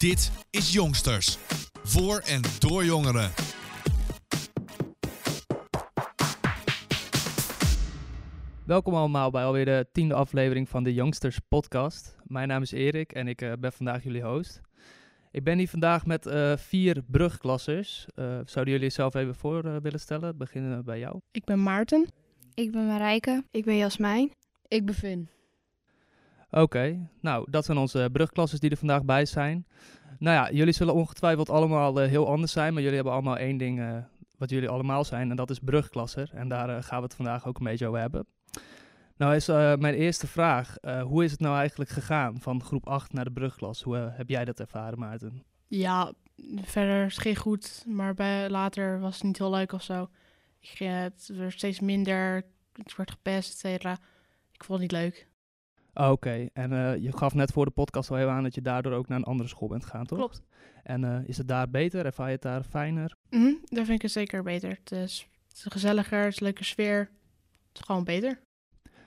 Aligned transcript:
Dit 0.00 0.46
is 0.50 0.72
Jongsters. 0.72 1.38
Voor 1.82 2.18
en 2.18 2.42
door 2.58 2.84
jongeren. 2.84 3.30
Welkom 8.66 8.94
allemaal 8.94 9.30
bij 9.30 9.44
alweer 9.44 9.64
de 9.64 9.86
tiende 9.92 10.14
aflevering 10.14 10.68
van 10.68 10.82
de 10.82 10.94
Youngsters 10.94 11.38
podcast. 11.48 12.16
Mijn 12.24 12.48
naam 12.48 12.62
is 12.62 12.72
Erik 12.72 13.12
en 13.12 13.28
ik 13.28 13.42
eh, 13.42 13.52
ben 13.58 13.72
vandaag 13.72 14.02
jullie 14.02 14.22
host. 14.22 14.60
Ik 15.30 15.44
ben 15.44 15.58
hier 15.58 15.68
vandaag 15.68 16.06
met 16.06 16.26
eh, 16.26 16.56
vier 16.56 17.02
brugklassers. 17.06 18.06
Eh, 18.14 18.24
zouden 18.24 18.74
jullie 18.74 18.88
jezelf 18.88 19.14
even 19.14 19.34
voor 19.34 19.82
willen 19.82 20.00
stellen? 20.00 20.36
Beginnen 20.36 20.84
bij 20.84 20.98
jou. 20.98 21.20
Ik 21.30 21.44
ben 21.44 21.62
Maarten. 21.62 22.08
Ik 22.54 22.70
ben 22.70 22.86
Marijke. 22.86 23.44
Ik 23.50 23.64
ben 23.64 23.76
Jasmijn. 23.76 24.30
Ik 24.68 24.84
ben 24.86 24.94
Vin. 24.94 25.28
Oké, 26.50 27.08
nou 27.20 27.46
dat 27.50 27.64
zijn 27.64 27.78
onze 27.78 28.08
brugklassers 28.12 28.60
die 28.60 28.70
er 28.70 28.76
vandaag 28.76 29.04
bij 29.04 29.24
zijn. 29.24 29.66
Nou 30.18 30.36
ja, 30.36 30.56
jullie 30.56 30.72
zullen 30.72 30.94
ongetwijfeld 30.94 31.50
allemaal 31.50 32.00
eh, 32.00 32.08
heel 32.08 32.28
anders 32.28 32.52
zijn, 32.52 32.72
maar 32.72 32.80
jullie 32.82 32.96
hebben 32.96 33.14
allemaal 33.14 33.36
één 33.36 33.56
ding 33.56 33.80
eh, 33.80 33.96
wat 34.38 34.50
jullie 34.50 34.68
allemaal 34.68 35.04
zijn 35.04 35.30
en 35.30 35.36
dat 35.36 35.50
is 35.50 35.58
brugklasser. 35.58 36.30
En 36.34 36.48
daar 36.48 36.76
eh, 36.76 36.82
gaan 36.82 36.98
we 36.98 37.04
het 37.04 37.14
vandaag 37.14 37.46
ook 37.46 37.58
een 37.58 37.64
beetje 37.64 37.86
over 37.86 38.00
hebben. 38.00 38.26
Nou 39.16 39.34
is 39.34 39.46
mijn 39.78 39.94
eerste 39.94 40.26
vraag, 40.26 40.76
hoe 41.02 41.24
is 41.24 41.30
het 41.30 41.40
nou 41.40 41.56
eigenlijk 41.56 41.90
gegaan 41.90 42.40
van 42.40 42.62
groep 42.62 42.86
8 42.86 43.12
naar 43.12 43.24
de 43.24 43.30
brugklas? 43.32 43.82
Hoe 43.82 43.96
heb 43.96 44.28
jij 44.28 44.44
dat 44.44 44.60
ervaren 44.60 44.98
Maarten? 44.98 45.42
Ja, 45.66 46.12
verder 46.62 47.06
is 47.06 47.18
geen 47.18 47.36
goed, 47.36 47.84
maar 47.86 48.14
later 48.50 49.00
was 49.00 49.14
het 49.14 49.22
niet 49.22 49.38
heel 49.38 49.50
leuk 49.50 49.72
of 49.72 49.82
zo. 49.82 50.02
Ik, 50.60 50.68
ging- 50.68 50.92
het 51.02 51.30
werd 51.34 51.52
steeds 51.52 51.80
minder, 51.80 52.42
het 52.72 52.96
werd 52.96 53.10
gepest, 53.10 53.52
et 53.52 53.58
cetera. 53.58 53.92
Ik 54.52 54.64
vond 54.64 54.80
het 54.80 54.92
niet 54.92 55.00
leuk. 55.00 55.28
Oké, 55.94 56.48
en 56.52 56.72
eh, 56.72 57.02
je 57.02 57.16
gaf 57.16 57.34
net 57.34 57.52
voor 57.52 57.64
de 57.64 57.70
podcast 57.70 58.10
al 58.10 58.16
heel 58.16 58.28
aan 58.28 58.42
dat 58.42 58.54
je 58.54 58.62
daardoor 58.62 58.92
ook 58.92 59.08
naar 59.08 59.18
een 59.18 59.24
andere 59.24 59.48
school 59.48 59.68
bent 59.68 59.84
gegaan, 59.84 60.06
toch? 60.06 60.18
Klopt. 60.18 60.42
En 60.82 61.04
eh, 61.04 61.28
is 61.28 61.36
het 61.38 61.48
daar 61.48 61.70
beter? 61.70 62.04
Ervaar 62.04 62.26
je 62.26 62.32
het 62.32 62.42
daar 62.42 62.62
fijner? 62.62 63.16
Mhm, 63.30 63.52
daar 63.64 63.84
vind 63.84 63.96
ik 63.96 64.02
het 64.02 64.12
zeker 64.12 64.42
beter. 64.42 64.70
Het 64.70 64.92
is, 64.92 65.28
het 65.48 65.56
is 65.56 65.64
gezelliger, 65.68 66.24
het 66.24 66.32
is 66.32 66.40
een 66.40 66.46
leuke 66.46 66.64
sfeer. 66.64 66.98
Het 67.68 67.78
is 67.78 67.80
gewoon 67.80 68.04
beter. 68.04 68.40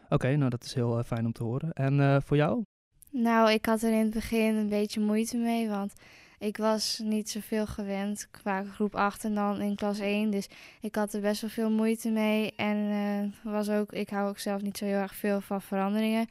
Oké, 0.09 0.35
nou 0.35 0.49
dat 0.49 0.63
is 0.63 0.73
heel 0.73 0.97
eh, 0.97 1.03
fijn 1.03 1.25
om 1.25 1.31
te 1.31 1.43
horen. 1.43 1.73
En 1.73 1.99
eh, 1.99 2.17
voor 2.23 2.37
jou? 2.37 2.63
Nou, 3.09 3.51
ik 3.51 3.65
had 3.65 3.81
er 3.81 3.91
in 3.91 3.99
het 3.99 4.13
begin 4.13 4.55
een 4.55 4.69
beetje 4.69 4.99
moeite 4.99 5.37
mee, 5.37 5.69
want 5.69 5.93
ik 6.39 6.57
was 6.57 7.01
niet 7.03 7.29
zoveel 7.29 7.67
gewend 7.67 8.27
qua 8.31 8.63
groep 8.63 8.95
8 8.95 9.23
en 9.23 9.35
dan 9.35 9.61
in 9.61 9.75
klas 9.75 9.99
1. 9.99 10.31
Dus 10.31 10.49
ik 10.81 10.95
had 10.95 11.13
er 11.13 11.21
best 11.21 11.41
wel 11.41 11.49
veel 11.49 11.69
moeite 11.69 12.09
mee. 12.09 12.53
En 12.55 12.77
eh, 12.89 13.53
was 13.53 13.69
ook, 13.69 13.91
ik 13.91 14.09
hou 14.09 14.29
ook 14.29 14.39
zelf 14.39 14.61
niet 14.61 14.77
zo 14.77 14.85
heel 14.85 14.97
erg 14.97 15.15
veel 15.15 15.41
van 15.41 15.61
veranderingen. 15.61 16.27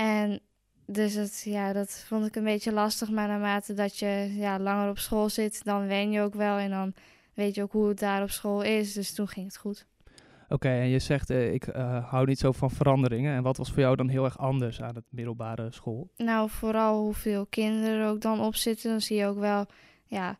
En 0.00 0.40
dus 0.86 1.14
het, 1.14 1.42
ja, 1.44 1.72
dat 1.72 2.04
vond 2.06 2.26
ik 2.26 2.36
een 2.36 2.44
beetje 2.44 2.72
lastig. 2.72 3.10
Maar 3.10 3.28
naarmate 3.28 3.74
dat 3.74 3.98
je 3.98 4.32
ja, 4.36 4.58
langer 4.58 4.90
op 4.90 4.98
school 4.98 5.28
zit, 5.28 5.64
dan 5.64 5.86
wen 5.86 6.10
je 6.10 6.20
ook 6.20 6.34
wel. 6.34 6.56
En 6.56 6.70
dan 6.70 6.94
weet 7.34 7.54
je 7.54 7.62
ook 7.62 7.72
hoe 7.72 7.88
het 7.88 7.98
daar 7.98 8.22
op 8.22 8.30
school 8.30 8.62
is. 8.62 8.92
Dus 8.92 9.14
toen 9.14 9.28
ging 9.28 9.46
het 9.46 9.56
goed. 9.56 9.86
Oké, 10.48 10.68
en 10.68 10.88
je 10.88 10.98
zegt 10.98 11.30
eh, 11.30 11.52
ik 11.52 11.66
eh, 11.66 12.10
hou 12.10 12.26
niet 12.26 12.38
zo 12.38 12.52
van 12.52 12.70
veranderingen. 12.70 13.36
En 13.36 13.42
wat 13.42 13.56
was 13.56 13.68
voor 13.68 13.80
jou 13.80 13.96
dan 13.96 14.08
heel 14.08 14.24
erg 14.24 14.38
anders 14.38 14.82
aan 14.82 14.94
het 14.94 15.04
middelbare 15.08 15.72
school? 15.72 16.10
Nou, 16.16 16.50
vooral 16.50 17.02
hoeveel 17.02 17.46
kinderen 17.46 18.00
er 18.00 18.08
ook 18.08 18.20
dan 18.20 18.40
op 18.40 18.54
zitten. 18.54 18.90
Dan 18.90 19.00
zie 19.00 19.16
je 19.16 19.26
ook 19.26 19.38
wel, 19.38 19.66
ja, 20.06 20.38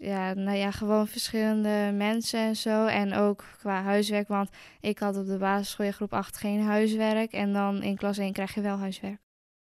ja, 0.00 0.34
nou 0.34 0.56
ja, 0.56 0.70
gewoon 0.70 1.06
verschillende 1.06 1.92
mensen 1.94 2.40
en 2.40 2.56
zo. 2.56 2.86
En 2.86 3.14
ook 3.14 3.44
qua 3.58 3.82
huiswerk, 3.82 4.28
want 4.28 4.50
ik 4.80 4.98
had 4.98 5.16
op 5.16 5.26
de 5.26 5.36
basisschool 5.38 5.86
in 5.86 5.92
groep 5.92 6.12
8 6.12 6.36
geen 6.36 6.62
huiswerk. 6.62 7.32
En 7.32 7.52
dan 7.52 7.82
in 7.82 7.96
klas 7.96 8.18
1 8.18 8.32
krijg 8.32 8.54
je 8.54 8.60
wel 8.60 8.76
huiswerk. 8.76 9.20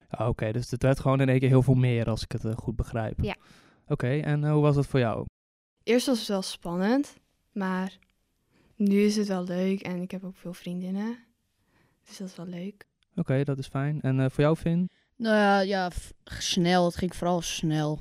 Ah, 0.09 0.27
Oké, 0.27 0.51
dus 0.51 0.71
het 0.71 0.83
werd 0.83 0.99
gewoon 0.99 1.21
in 1.21 1.29
één 1.29 1.39
keer 1.39 1.49
heel 1.49 1.61
veel 1.63 1.73
meer 1.73 2.09
als 2.09 2.23
ik 2.23 2.31
het 2.31 2.45
eh, 2.45 2.55
goed 2.55 2.75
begrijp. 2.75 3.17
Ja. 3.21 3.35
Oké, 3.87 4.19
en 4.19 4.43
eh, 4.43 4.51
hoe 4.51 4.61
was 4.61 4.75
dat 4.75 4.87
voor 4.87 4.99
jou? 4.99 5.25
Eerst 5.83 6.07
was 6.07 6.19
het 6.19 6.27
wel 6.27 6.41
spannend, 6.41 7.15
maar 7.51 7.97
nu 8.75 9.01
is 9.01 9.15
het 9.15 9.27
wel 9.27 9.43
leuk 9.43 9.81
en 9.81 10.01
ik 10.01 10.11
heb 10.11 10.23
ook 10.23 10.37
veel 10.37 10.53
vriendinnen. 10.53 11.17
Dus 12.05 12.17
dat 12.17 12.27
is 12.27 12.35
wel 12.35 12.45
leuk. 12.47 12.87
Oké, 13.15 13.43
dat 13.43 13.57
is 13.57 13.67
fijn. 13.67 14.01
En 14.01 14.19
eh, 14.19 14.29
voor 14.29 14.43
jou, 14.43 14.57
Vin? 14.57 14.89
Nou 15.15 15.35
ja, 15.35 15.59
ja 15.59 15.91
snel. 16.23 16.85
Het 16.85 16.95
ging 16.95 17.15
vooral 17.15 17.41
snel. 17.41 17.99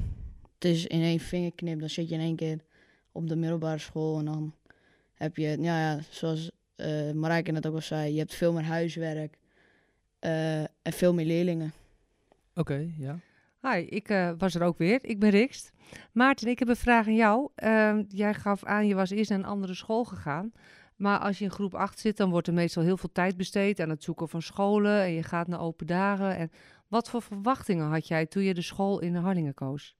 Het 0.61 0.71
is 0.71 0.87
in 0.87 1.03
één 1.03 1.19
vingerknip. 1.21 1.81
Dan 1.81 1.89
zit 1.89 2.09
je 2.09 2.15
in 2.15 2.21
één 2.21 2.37
keer 2.37 2.59
op 3.13 3.29
de 3.29 3.37
middelbare 3.37 3.79
school. 3.79 4.19
En 4.19 4.25
dan 4.25 4.55
heb 5.15 5.37
je, 5.37 5.49
ja, 5.61 5.81
ja 5.81 6.01
zoals 6.11 6.51
eh 6.77 7.11
Marijke 7.13 7.51
net 7.51 7.67
ook 7.67 7.75
al 7.75 7.81
zei, 7.81 8.13
je 8.13 8.19
hebt 8.19 8.35
veel 8.35 8.53
meer 8.53 8.65
huiswerk. 8.65 9.39
eh, 10.19 10.61
en 10.61 10.93
veel 10.93 11.15
meer 11.15 11.27
leerlingen. 11.27 11.73
Oké, 12.55 12.93
ja. 12.99 13.19
Hi, 13.63 13.79
ik 13.79 14.09
eh, 14.09 14.31
was 14.39 14.55
er 14.55 14.63
ook 14.63 14.79
weer. 14.79 14.99
Ik 15.03 15.19
ben 15.19 15.31
Rikst. 15.31 15.73
Maarten, 16.13 16.49
ik 16.49 16.59
heb 16.59 16.69
een 16.69 16.77
vraag 16.77 17.07
aan 17.07 17.15
jou. 17.15 17.49
Ehm, 17.55 18.05
jij 18.09 18.35
gaf 18.35 18.65
aan, 18.65 18.87
je 18.87 18.95
was 18.95 19.11
eerst 19.11 19.31
naar 19.31 19.39
een 19.39 19.45
andere 19.45 19.75
school 19.75 20.05
gegaan. 20.05 20.53
Maar 20.97 21.19
als 21.19 21.39
je 21.39 21.45
in 21.45 21.51
groep 21.51 21.75
8 21.75 21.99
zit, 21.99 22.17
dan 22.17 22.31
wordt 22.31 22.47
er 22.47 22.55
meestal 22.55 22.83
heel 22.83 22.97
veel 22.97 23.13
tijd 23.13 23.37
besteed 23.37 23.81
aan 23.81 23.89
het 23.89 24.03
zoeken 24.03 24.29
van 24.29 24.43
scholen. 24.43 25.03
En 25.03 25.13
je 25.13 25.23
gaat 25.23 25.47
naar 25.49 25.61
open 25.61 25.87
dagen. 25.87 26.37
En 26.37 26.51
wat 26.89 27.11
voor 27.11 27.23
verwachtingen 27.23 27.87
had 27.87 28.09
jij 28.09 28.27
toen 28.27 28.43
je 28.43 28.55
de 28.55 28.63
school 28.63 29.01
in 29.01 29.15
Harlingen 29.15 29.55
koos? 29.55 29.97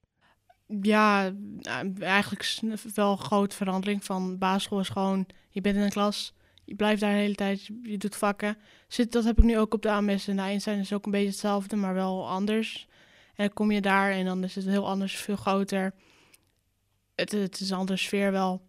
Ja, 0.81 1.33
nou, 1.57 1.93
eigenlijk 1.99 2.59
wel 2.93 3.11
een 3.11 3.17
grote 3.17 3.55
verandering. 3.55 4.03
Van 4.03 4.37
basisschool 4.37 4.79
is 4.79 4.89
gewoon, 4.89 5.27
je 5.49 5.61
bent 5.61 5.75
in 5.75 5.81
een 5.81 5.89
klas, 5.89 6.33
je 6.63 6.75
blijft 6.75 7.01
daar 7.01 7.11
de 7.11 7.17
hele 7.17 7.35
tijd, 7.35 7.65
je, 7.83 7.97
doet 7.97 8.15
vakken. 8.15 8.57
Zit, 8.87 9.11
dat 9.11 9.23
heb 9.23 9.37
ik 9.37 9.43
nu 9.43 9.57
ook 9.57 9.73
op 9.73 9.81
de 9.81 9.91
AMS 9.91 10.27
en 10.27 10.35
de 10.35 10.41
Einstein 10.41 10.79
is 10.79 10.93
ook 10.93 11.05
een 11.05 11.11
beetje 11.11 11.27
hetzelfde, 11.27 11.75
maar 11.75 11.93
wel 11.93 12.29
anders. 12.29 12.87
En 13.35 13.45
dan 13.45 13.53
kom 13.53 13.71
je 13.71 13.81
daar 13.81 14.11
en 14.11 14.25
dan 14.25 14.43
is 14.43 14.55
het 14.55 14.65
heel 14.65 14.87
anders, 14.87 15.15
veel 15.15 15.35
groter. 15.35 15.93
Het, 17.15 17.31
het 17.31 17.59
is 17.59 17.69
een 17.69 17.77
andere 17.77 17.97
sfeer 17.97 18.31
wel. 18.31 18.61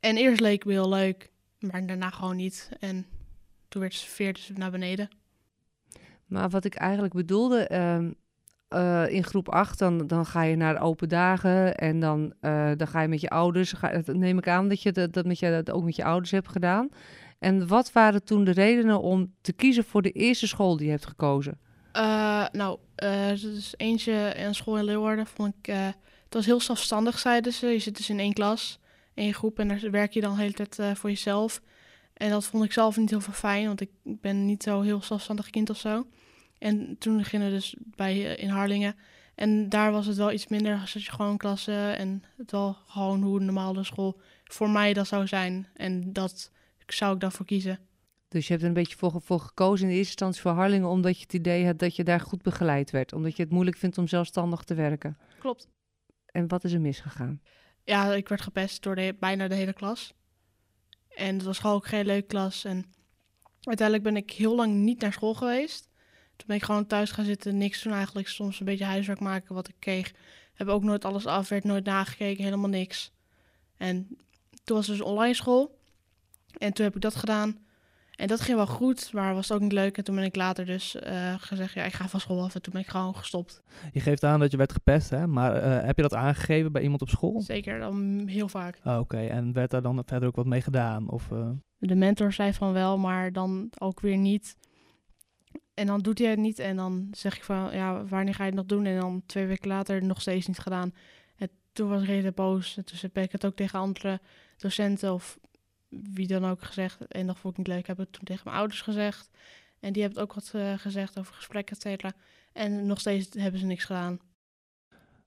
En 0.00 0.16
eerst 0.16 0.40
leek 0.40 0.64
me 0.64 0.72
heel 0.72 0.88
leuk, 0.88 1.30
maar 1.58 1.86
daarna 1.86 2.10
gewoon 2.10 2.36
niet. 2.36 2.70
En 2.80 3.06
toen 3.68 3.80
werd 3.80 3.92
de 3.92 3.98
sfeer 3.98 4.32
dus 4.32 4.50
naar 4.54 4.70
beneden. 4.70 5.08
Maar 6.26 6.50
wat 6.50 6.64
ik 6.64 6.74
eigenlijk 6.74 7.14
bedoelde, 7.14 7.66
ehm, 7.66 8.10
eh, 8.70 9.04
in 9.08 9.24
groep 9.24 9.48
8, 9.48 9.78
dan, 9.78 10.06
dan 10.06 10.26
ga 10.26 10.42
je 10.42 10.56
naar 10.56 10.80
open 10.80 11.08
dagen 11.08 11.76
en 11.76 12.00
dan, 12.00 12.32
eh, 12.40 12.70
dan 12.76 12.86
ga 12.86 13.00
je 13.00 13.08
met 13.08 13.20
je 13.20 13.28
ouders. 13.28 13.72
Ga, 13.72 13.88
dat 13.88 14.16
neem 14.16 14.38
ik 14.38 14.48
aan 14.48 14.68
dat 14.68 14.82
je 14.82 14.92
dat, 14.92 15.12
dat, 15.12 15.26
met 15.26 15.38
je, 15.38 15.50
dat 15.50 15.70
ook 15.70 15.84
met 15.84 15.96
je 15.96 16.04
ouders 16.04 16.30
hebt 16.30 16.48
gedaan. 16.48 16.88
En 17.38 17.66
wat 17.66 17.92
waren 17.92 18.24
toen 18.24 18.44
de 18.44 18.50
redenen 18.50 19.00
om 19.00 19.34
te 19.40 19.52
kiezen 19.52 19.84
voor 19.84 20.02
de 20.02 20.10
eerste 20.10 20.46
school 20.46 20.76
die 20.76 20.86
je 20.86 20.92
hebt 20.92 21.06
gekozen? 21.06 21.58
Eh, 21.92 22.46
nou, 22.52 22.78
dus 23.40 23.74
eentje 23.76 24.12
in 24.36 24.54
school 24.54 24.78
in 24.78 24.84
Leeuwarden 24.84 25.26
vond 25.26 25.54
ik... 25.60 25.66
het 25.66 26.34
was 26.34 26.46
heel 26.46 26.60
zelfstandig, 26.60 27.18
zeiden 27.18 27.52
ze. 27.52 27.66
Je 27.66 27.78
zit 27.78 27.96
dus 27.96 28.10
in 28.10 28.18
één 28.18 28.32
klas, 28.32 28.78
één 29.14 29.34
groep 29.34 29.58
en 29.58 29.68
daar 29.68 29.90
werk 29.90 30.12
je 30.12 30.20
dan 30.20 30.34
de 30.34 30.40
hele 30.40 30.66
tijd 30.66 30.98
voor 30.98 31.10
jezelf. 31.10 31.60
En 32.14 32.30
dat 32.30 32.44
vond 32.44 32.64
ik 32.64 32.72
zelf 32.72 32.96
niet 32.96 33.10
heel 33.10 33.20
veel 33.20 33.32
fijn, 33.32 33.66
want 33.66 33.80
ik 33.80 33.90
ben 34.02 34.46
niet 34.46 34.62
zo 34.62 34.80
heel 34.80 35.02
zelfstandig 35.02 35.50
kind 35.50 35.70
of 35.70 35.76
zo. 35.76 36.06
En 36.60 36.96
toen 36.98 37.24
gingen 37.24 37.46
we 37.46 37.52
dus 37.52 37.74
bij 37.78 38.36
eh, 38.36 38.42
in 38.42 38.48
Harlingen. 38.48 38.96
En 39.34 39.68
daar 39.68 39.92
was 39.92 40.06
het 40.06 40.16
wel 40.16 40.32
iets 40.32 40.46
minder, 40.46 40.88
zat 40.88 41.04
je 41.04 41.10
gewoon 41.10 41.30
in 41.30 41.36
klassen 41.36 41.96
en 41.96 42.22
het 42.36 42.50
wel 42.50 42.76
gewoon 42.86 43.22
hoe 43.22 43.38
een 43.38 43.44
normale 43.44 43.84
school 43.84 44.20
voor 44.44 44.70
mij 44.70 44.92
dat 44.92 45.06
zou 45.06 45.26
zijn. 45.26 45.68
En 45.74 46.12
dat 46.12 46.50
zou 46.86 47.14
ik 47.14 47.20
dan 47.20 47.32
voor 47.32 47.46
kiezen. 47.46 47.78
Dus 48.28 48.46
je 48.46 48.50
hebt 48.50 48.62
er 48.62 48.68
een 48.68 48.74
beetje 48.74 48.96
voor, 48.96 49.20
voor 49.20 49.40
gekozen 49.40 49.86
in 49.86 49.92
de 49.92 49.98
eerste 49.98 50.12
instantie 50.12 50.40
voor 50.40 50.50
Harlingen, 50.50 50.88
omdat 50.88 51.16
je 51.16 51.22
het 51.22 51.34
idee 51.34 51.66
had 51.66 51.78
dat 51.78 51.96
je 51.96 52.04
daar 52.04 52.20
goed 52.20 52.42
begeleid 52.42 52.90
werd. 52.90 53.12
Omdat 53.12 53.36
je 53.36 53.42
het 53.42 53.52
moeilijk 53.52 53.76
vindt 53.76 53.98
om 53.98 54.08
zelfstandig 54.08 54.62
te 54.62 54.74
werken. 54.74 55.18
Klopt. 55.38 55.68
En 56.26 56.48
wat 56.48 56.64
is 56.64 56.72
er 56.72 56.80
misgegaan? 56.80 57.40
ja, 57.84 58.14
ik 58.14 58.28
werd 58.28 58.40
gepest 58.40 58.82
door 58.82 58.94
de, 58.94 59.16
bijna 59.18 59.48
de 59.48 59.54
hele 59.54 59.72
klas. 59.72 60.12
En 61.08 61.34
het 61.34 61.44
was 61.44 61.58
gewoon 61.58 61.76
ook 61.76 61.86
geen 61.86 62.06
leuke 62.06 62.26
klas. 62.26 62.64
En 62.64 62.92
uiteindelijk 63.60 64.08
ben 64.08 64.16
ik 64.16 64.30
heel 64.30 64.54
lang 64.54 64.74
niet 64.74 65.00
naar 65.00 65.12
school 65.12 65.34
geweest. 65.34 65.88
Toen 66.40 66.48
ben 66.48 66.56
ik 66.56 66.64
gewoon 66.64 66.86
thuis 66.86 67.10
gaan 67.10 67.24
zitten, 67.24 67.58
niks 67.58 67.82
doen 67.82 67.92
eigenlijk. 67.92 68.28
Soms 68.28 68.60
een 68.60 68.66
beetje 68.66 68.84
huiswerk 68.84 69.20
maken 69.20 69.54
wat 69.54 69.68
ik 69.68 69.74
kreeg. 69.78 70.12
Heb 70.54 70.68
ook 70.68 70.82
nooit 70.82 71.04
alles 71.04 71.26
af, 71.26 71.48
werd 71.48 71.64
nooit 71.64 71.84
nagekeken, 71.84 72.44
helemaal 72.44 72.68
niks. 72.68 73.12
En 73.76 74.16
toen 74.64 74.76
was 74.76 74.86
dus 74.86 75.00
online 75.00 75.34
school. 75.34 75.78
En 76.58 76.72
toen 76.72 76.84
heb 76.84 76.94
ik 76.94 77.00
dat 77.00 77.14
gedaan. 77.14 77.58
En 78.16 78.26
dat 78.26 78.40
ging 78.40 78.56
wel 78.56 78.66
goed, 78.66 79.12
maar 79.12 79.34
was 79.34 79.52
ook 79.52 79.60
niet 79.60 79.72
leuk. 79.72 79.96
En 79.98 80.04
toen 80.04 80.14
ben 80.14 80.24
ik 80.24 80.36
later 80.36 80.66
dus 80.66 80.96
eh, 80.96 81.34
gezegd, 81.38 81.74
ja, 81.74 81.84
ik 81.84 81.92
ga 81.92 82.08
van 82.08 82.20
school 82.20 82.42
af. 82.42 82.54
En 82.54 82.62
toen 82.62 82.72
ben 82.72 82.82
ik 82.82 82.88
gewoon 82.88 83.16
gestopt. 83.16 83.62
Je 83.92 84.00
geeft 84.00 84.24
aan 84.24 84.40
dat 84.40 84.50
je 84.50 84.56
werd 84.56 84.72
gepest, 84.72 85.10
hè? 85.10 85.26
Maar 85.26 85.54
eh, 85.54 85.86
heb 85.86 85.96
je 85.96 86.02
dat 86.02 86.14
aangegeven 86.14 86.72
bij 86.72 86.82
iemand 86.82 87.02
op 87.02 87.08
school? 87.08 87.40
Zeker, 87.40 87.78
dan 87.78 88.26
heel 88.26 88.48
vaak. 88.48 88.80
Ah, 88.82 88.98
Oké, 89.00 89.18
en 89.18 89.52
werd 89.52 89.70
daar 89.70 89.82
dan 89.82 90.02
verder 90.06 90.28
ook 90.28 90.36
wat 90.36 90.46
mee 90.46 90.60
gedaan? 90.60 91.08
Of, 91.10 91.30
eh, 91.30 91.48
De 91.78 91.94
mentor 91.94 92.32
zei 92.32 92.52
van 92.52 92.72
wel, 92.72 92.98
maar 92.98 93.32
dan 93.32 93.70
ook 93.78 94.00
weer 94.00 94.16
niet. 94.16 94.56
En 95.80 95.86
dan 95.86 96.00
doet 96.00 96.18
hij 96.18 96.28
het 96.28 96.38
niet 96.38 96.58
en 96.58 96.76
dan 96.76 97.08
zeg 97.12 97.36
ik 97.36 97.44
van, 97.44 97.70
ja, 97.72 98.04
wanneer 98.04 98.34
ga 98.34 98.44
je 98.44 98.50
het 98.50 98.58
nog 98.58 98.66
doen? 98.66 98.86
En 98.86 99.00
dan 99.00 99.22
twee 99.26 99.46
weken 99.46 99.68
later 99.68 100.04
nog 100.04 100.20
steeds 100.20 100.46
niet 100.46 100.58
gedaan. 100.58 100.94
En 101.36 101.48
toen 101.72 101.88
was 101.88 102.02
ik 102.02 102.08
redelijk 102.08 102.36
boos. 102.36 102.76
En 102.76 102.84
toen 102.84 102.98
heb 103.00 103.16
ik 103.16 103.32
het 103.32 103.44
ook 103.44 103.56
tegen 103.56 103.78
andere 103.78 104.20
docenten 104.56 105.12
of 105.12 105.38
wie 105.88 106.26
dan 106.26 106.44
ook 106.44 106.62
gezegd. 106.62 107.06
En 107.06 107.26
dat 107.26 107.38
vond 107.38 107.52
ik 107.52 107.58
niet 107.58 107.68
leuk. 107.68 107.78
Ik 107.78 107.86
heb 107.86 107.96
het 107.96 108.12
toen 108.12 108.24
tegen 108.24 108.42
mijn 108.44 108.56
ouders 108.56 108.80
gezegd. 108.80 109.30
En 109.80 109.92
die 109.92 110.02
hebben 110.02 110.20
het 110.20 110.30
ook 110.30 110.34
wat 110.34 110.50
eh, 110.54 110.78
gezegd 110.78 111.18
over 111.18 111.34
gesprekken, 111.34 111.76
et 111.76 111.82
cetera. 111.82 112.12
En 112.52 112.86
nog 112.86 113.00
steeds 113.00 113.28
hebben 113.38 113.60
ze 113.60 113.66
niks 113.66 113.84
gedaan. 113.84 114.18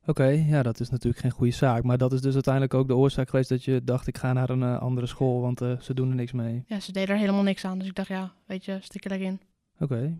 Oké, 0.05 0.25
ja, 0.25 0.63
dat 0.63 0.79
is 0.79 0.89
natuurlijk 0.89 1.21
geen 1.21 1.31
goede 1.31 1.53
zaak. 1.53 1.83
Maar 1.83 1.97
dat 1.97 2.13
is 2.13 2.21
dus 2.21 2.33
uiteindelijk 2.33 2.73
ook 2.73 2.87
de 2.87 2.95
oorzaak 2.95 3.29
geweest 3.29 3.49
dat 3.49 3.63
je 3.63 3.83
dacht, 3.83 4.07
ik 4.07 4.17
ga 4.17 4.33
naar 4.33 4.49
een 4.49 4.63
eh, 4.63 4.79
andere 4.79 5.07
school, 5.07 5.41
want 5.41 5.61
eh, 5.61 5.79
ze 5.79 5.93
doen 5.93 6.09
er 6.09 6.15
niks 6.15 6.31
mee. 6.31 6.63
Ja, 6.67 6.79
ze 6.79 6.91
deden 6.91 7.09
er 7.09 7.21
helemaal 7.21 7.43
niks 7.43 7.65
aan. 7.65 7.77
Dus 7.77 7.87
ik 7.87 7.95
dacht, 7.95 8.07
ja, 8.07 8.33
weet 8.45 8.65
je, 8.65 8.77
stik 8.81 9.03
er 9.03 9.09
lekker 9.09 9.27
in. 9.27 9.41
Oké. 9.79 10.17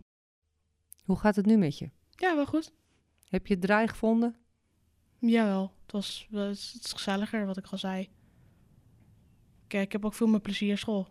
Hoe 1.04 1.18
gaat 1.18 1.36
het 1.36 1.46
nu 1.46 1.58
met 1.58 1.78
je? 1.78 1.90
Ja, 2.10 2.36
wel 2.36 2.46
goed. 2.46 2.74
Heb 3.30 3.48
je 3.48 3.54
het 3.54 3.64
draai 3.64 3.88
gevonden? 3.88 4.36
Jawel, 5.20 5.74
het 5.82 5.92
was 5.92 6.28
wel- 6.30 6.48
het 6.48 6.58
is 6.84 6.92
gezelliger, 6.92 7.46
wat 7.46 7.58
ik 7.58 7.66
al 7.68 7.78
zei. 7.78 8.10
Kijk, 9.68 9.84
ik 9.86 9.92
heb 9.92 10.06
ook 10.06 10.14
veel 10.14 10.28
meer 10.28 10.40
plezier 10.40 10.70
in 10.70 10.78
school. 10.78 11.08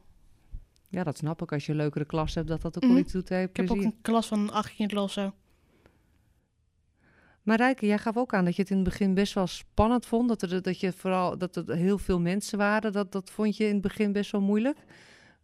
Ja, 0.88 1.04
dat 1.04 1.16
snap 1.18 1.42
ik. 1.42 1.52
Als 1.52 1.66
je 1.66 1.72
een 1.72 1.78
leukere 1.78 2.04
klas 2.04 2.34
hebt, 2.34 2.48
dat 2.48 2.62
dat 2.62 2.76
ook 2.76 2.82
wel 2.90 2.98
iets 2.98 3.12
doet. 3.12 3.28
Hè? 3.28 3.42
Ik 3.42 3.56
heb 3.56 3.70
ook 3.70 3.76
een 3.82 4.00
klas 4.02 4.26
van 4.26 4.50
acht 4.50 4.74
kinderen 4.74 5.02
of 5.02 5.12
zo. 5.12 5.34
Maar 7.42 7.56
Rijke, 7.56 7.86
jij 7.86 7.98
gaf 7.98 8.16
ook 8.16 8.34
aan 8.34 8.44
dat 8.44 8.56
je 8.56 8.62
het 8.62 8.70
in 8.70 8.76
het 8.76 8.84
begin 8.84 9.14
best 9.14 9.32
wel 9.32 9.46
spannend 9.46 10.06
vond. 10.06 10.28
Dat 10.28 10.42
er, 10.42 10.62
dat 10.62 10.80
je 10.80 10.92
vooral 10.92 11.38
dat 11.38 11.56
er 11.56 11.74
heel 11.74 11.98
veel 11.98 12.20
mensen 12.20 12.58
waren. 12.58 12.92
Dat, 12.92 13.12
dat 13.12 13.30
vond 13.30 13.56
je 13.56 13.64
in 13.66 13.72
het 13.72 13.82
begin 13.82 14.12
best 14.12 14.30
wel 14.30 14.40
moeilijk. 14.40 14.78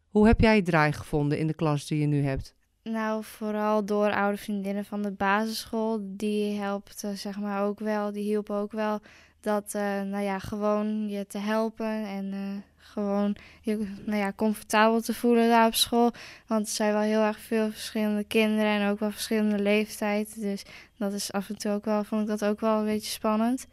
Hoe 0.09 0.27
heb 0.27 0.41
jij 0.41 0.57
het 0.57 0.65
draai 0.65 0.93
gevonden 0.93 1.39
in 1.39 1.47
de 1.47 1.55
klas 1.55 1.87
die 1.87 1.99
je 2.01 2.07
nu 2.07 2.23
hebt? 2.23 2.55
Nou, 2.83 3.25
vooral 3.25 3.85
door 3.85 4.13
oude 4.13 4.37
vriendinnen 4.37 4.85
van 4.85 5.03
de 5.03 5.11
basisschool. 5.11 6.01
Die 6.03 6.59
helpte 6.61 7.17
zeg 7.17 7.39
maar 7.39 7.65
ook 7.65 7.79
wel. 7.79 8.13
Die 8.13 8.23
hielpen 8.23 8.57
ook 8.57 8.73
wel. 8.73 9.01
Dat, 9.41 9.75
eh, 9.75 10.03
nou 10.03 10.25
ja, 10.25 10.39
gewoon 10.39 11.09
je 11.09 11.27
te 11.27 11.39
helpen. 11.39 12.07
En 12.07 12.33
eh, 12.33 12.39
gewoon 12.77 13.37
je 13.61 13.95
nou 14.05 14.19
ja, 14.19 14.33
comfortabel 14.37 15.01
te 15.01 15.15
voelen 15.15 15.49
daar 15.49 15.67
op 15.67 15.75
school. 15.75 16.13
Want 16.47 16.67
er 16.67 16.73
zijn 16.73 16.93
wel 16.93 17.03
heel 17.03 17.21
erg 17.21 17.39
veel 17.41 17.71
verschillende 17.71 18.25
kinderen. 18.25 18.81
En 18.81 18.91
ook 18.91 18.99
wel 18.99 19.11
verschillende 19.11 19.59
leeftijd. 19.59 20.41
Dus 20.41 20.65
dat 20.97 21.13
is 21.13 21.33
af 21.33 21.49
en 21.49 21.59
toe 21.59 21.73
ook 21.73 21.85
wel, 21.85 22.05
vond 22.05 22.23
ik 22.23 22.29
dat 22.29 22.45
ook 22.45 22.61
wel 22.61 22.79
een 22.79 22.85
beetje 22.85 23.11
spannend. 23.11 23.67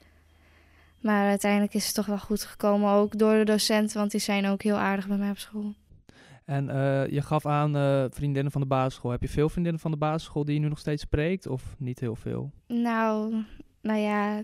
Maar 0.99 1.27
uiteindelijk 1.29 1.73
is 1.73 1.85
het 1.85 1.95
toch 1.95 2.05
wel 2.05 2.19
goed 2.19 2.43
gekomen. 2.43 2.91
Ook 2.91 3.17
door 3.17 3.33
de 3.33 3.45
docenten. 3.45 3.97
Want 3.97 4.11
die 4.11 4.19
zijn 4.19 4.47
ook 4.47 4.61
heel 4.61 4.77
aardig 4.77 5.07
bij 5.07 5.17
mij 5.17 5.29
op 5.29 5.37
school. 5.37 5.73
En 6.45 6.69
eh, 6.69 7.07
je 7.07 7.21
gaf 7.21 7.45
aan 7.45 7.75
eh, 7.75 8.05
vriendinnen 8.09 8.51
van 8.51 8.61
de 8.61 8.67
basisschool. 8.67 9.11
Heb 9.11 9.21
je 9.21 9.29
veel 9.29 9.49
vriendinnen 9.49 9.81
van 9.81 9.91
de 9.91 9.97
basisschool 9.97 10.45
die 10.45 10.53
je 10.53 10.59
nu 10.59 10.67
nog 10.67 10.79
steeds 10.79 11.01
spreekt? 11.01 11.47
Of 11.47 11.75
niet 11.77 11.99
heel 11.99 12.15
veel? 12.15 12.51
Nou, 12.67 13.43
nou 13.81 13.99
ja, 13.99 14.43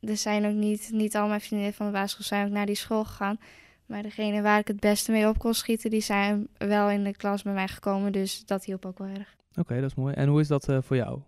er 0.00 0.16
zijn 0.16 0.46
ook 0.46 0.54
niet, 0.54 0.90
niet 0.92 1.16
al 1.16 1.28
mijn 1.28 1.40
vriendinnen 1.40 1.74
van 1.74 1.86
de 1.86 1.92
basisschool 1.92 2.26
zijn 2.26 2.46
ook 2.46 2.52
naar 2.52 2.66
die 2.66 2.74
school 2.74 3.04
gegaan. 3.04 3.38
Maar 3.86 4.02
degene 4.02 4.42
waar 4.42 4.58
ik 4.58 4.68
het 4.68 4.80
beste 4.80 5.12
mee 5.12 5.28
op 5.28 5.38
kon 5.38 5.54
schieten, 5.54 5.90
die 5.90 6.00
zijn 6.00 6.48
wel 6.56 6.90
in 6.90 7.04
de 7.04 7.16
klas 7.16 7.42
bij 7.42 7.52
mij 7.52 7.68
gekomen. 7.68 8.12
Dus 8.12 8.46
dat 8.46 8.64
hielp 8.64 8.86
ook 8.86 8.98
wel 8.98 9.08
erg. 9.08 9.36
Oké, 9.56 9.74
dat 9.74 9.90
is 9.90 9.94
mooi. 9.94 10.14
En 10.14 10.28
hoe 10.28 10.40
is 10.40 10.48
dat 10.48 10.68
eh, 10.68 10.78
voor 10.82 10.96
jou? 10.96 11.20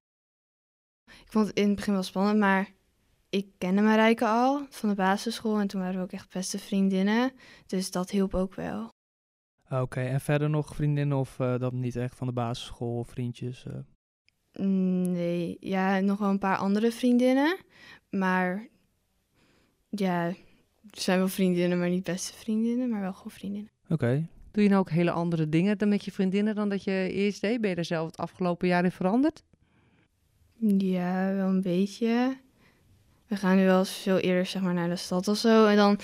Ik 1.05 1.33
vond 1.33 1.47
het 1.47 1.57
in 1.57 1.67
het 1.67 1.77
begin 1.77 1.93
wel 1.93 2.03
spannend, 2.03 2.39
maar 2.39 2.71
ik 3.29 3.47
kende 3.59 3.83
Marijke 3.83 4.27
al 4.27 4.67
van 4.71 4.89
de 4.89 4.95
basisschool. 4.95 5.59
En 5.59 5.67
toen 5.67 5.81
waren 5.81 5.97
we 5.97 6.03
ook 6.03 6.13
echt 6.13 6.33
beste 6.33 6.59
vriendinnen. 6.59 7.33
Dus 7.67 7.91
dat 7.91 8.11
hielp 8.11 8.35
ook 8.35 8.55
wel. 8.55 8.95
Oké, 9.71 10.01
en 10.01 10.21
verder 10.21 10.51
nog 10.51 10.75
vriendinnen 10.75 11.19
of 11.19 11.41
eh, 11.41 11.59
dat 11.59 11.73
niet 11.73 11.97
echt 11.97 12.15
van 12.15 12.27
de 12.27 12.33
basisschool 12.33 12.99
of 12.99 13.09
vriendjes? 13.09 13.65
eh? 13.67 14.65
Mm, 14.65 15.13
Nee, 15.13 15.57
ja, 15.61 16.01
nog 16.01 16.19
wel 16.19 16.29
een 16.29 16.39
paar 16.39 16.57
andere 16.57 16.93
vriendinnen. 16.93 17.57
Maar 18.11 18.69
ja, 19.89 20.27
er 20.27 20.37
zijn 20.91 21.19
wel 21.19 21.29
vriendinnen, 21.29 21.79
maar 21.79 21.89
niet 21.89 22.05
beste 22.05 22.33
vriendinnen. 22.35 22.89
Maar 22.89 23.01
wel 23.01 23.13
gewoon 23.13 23.31
vriendinnen. 23.33 23.71
Oké. 23.89 24.27
Doe 24.51 24.63
je 24.63 24.69
nou 24.69 24.81
ook 24.81 24.91
hele 24.91 25.11
andere 25.11 25.49
dingen 25.49 25.79
dan 25.79 25.89
met 25.89 26.05
je 26.05 26.13
vriendinnen 26.13 26.55
dan 26.55 26.69
dat 26.69 26.85
je 26.85 27.11
eerst 27.13 27.41
deed? 27.41 27.61
Ben 27.61 27.71
je 27.71 27.77
er 27.77 27.85
zelf 27.85 28.07
het 28.07 28.17
afgelopen 28.17 28.69
jaar 28.69 28.85
in 28.85 28.91
veranderd? 28.93 29.43
Ja, 30.79 31.35
wel 31.35 31.49
een 31.49 31.63
beetje. 31.63 32.37
We 33.27 33.37
gaan 33.37 33.57
nu 33.57 33.65
wel 33.65 33.79
eens 33.79 33.97
veel 33.97 34.19
eerder 34.19 34.47
zeg 34.47 34.63
maar, 34.63 34.75
naar 34.75 34.89
de 34.89 34.97
stad 34.97 35.29
of 35.29 35.37
zo. 35.37 35.67
En 35.67 35.77
dan, 35.77 35.99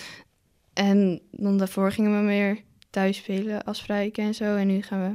en 0.72 1.20
dan 1.30 1.58
daarvoor 1.58 1.92
gingen 1.92 2.18
we 2.18 2.24
meer 2.26 2.62
thuis 2.92 3.16
spelen, 3.16 3.64
afspreken 3.64 4.24
en 4.24 4.34
zo. 4.34 4.56
En 4.56 4.66
nu 4.66 4.82
gaan 4.82 5.08
we 5.08 5.14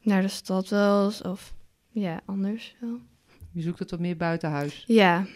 naar 0.00 0.22
de 0.22 0.28
stad 0.28 0.68
wel 0.68 1.04
eens. 1.04 1.22
Of 1.22 1.54
ja, 1.88 2.20
anders 2.24 2.76
wel. 2.80 2.98
Je 3.52 3.62
zoekt 3.62 3.78
het 3.78 3.90
wat 3.90 4.00
meer 4.00 4.16
buiten 4.16 4.50
huis. 4.50 4.84
Ja, 4.86 5.26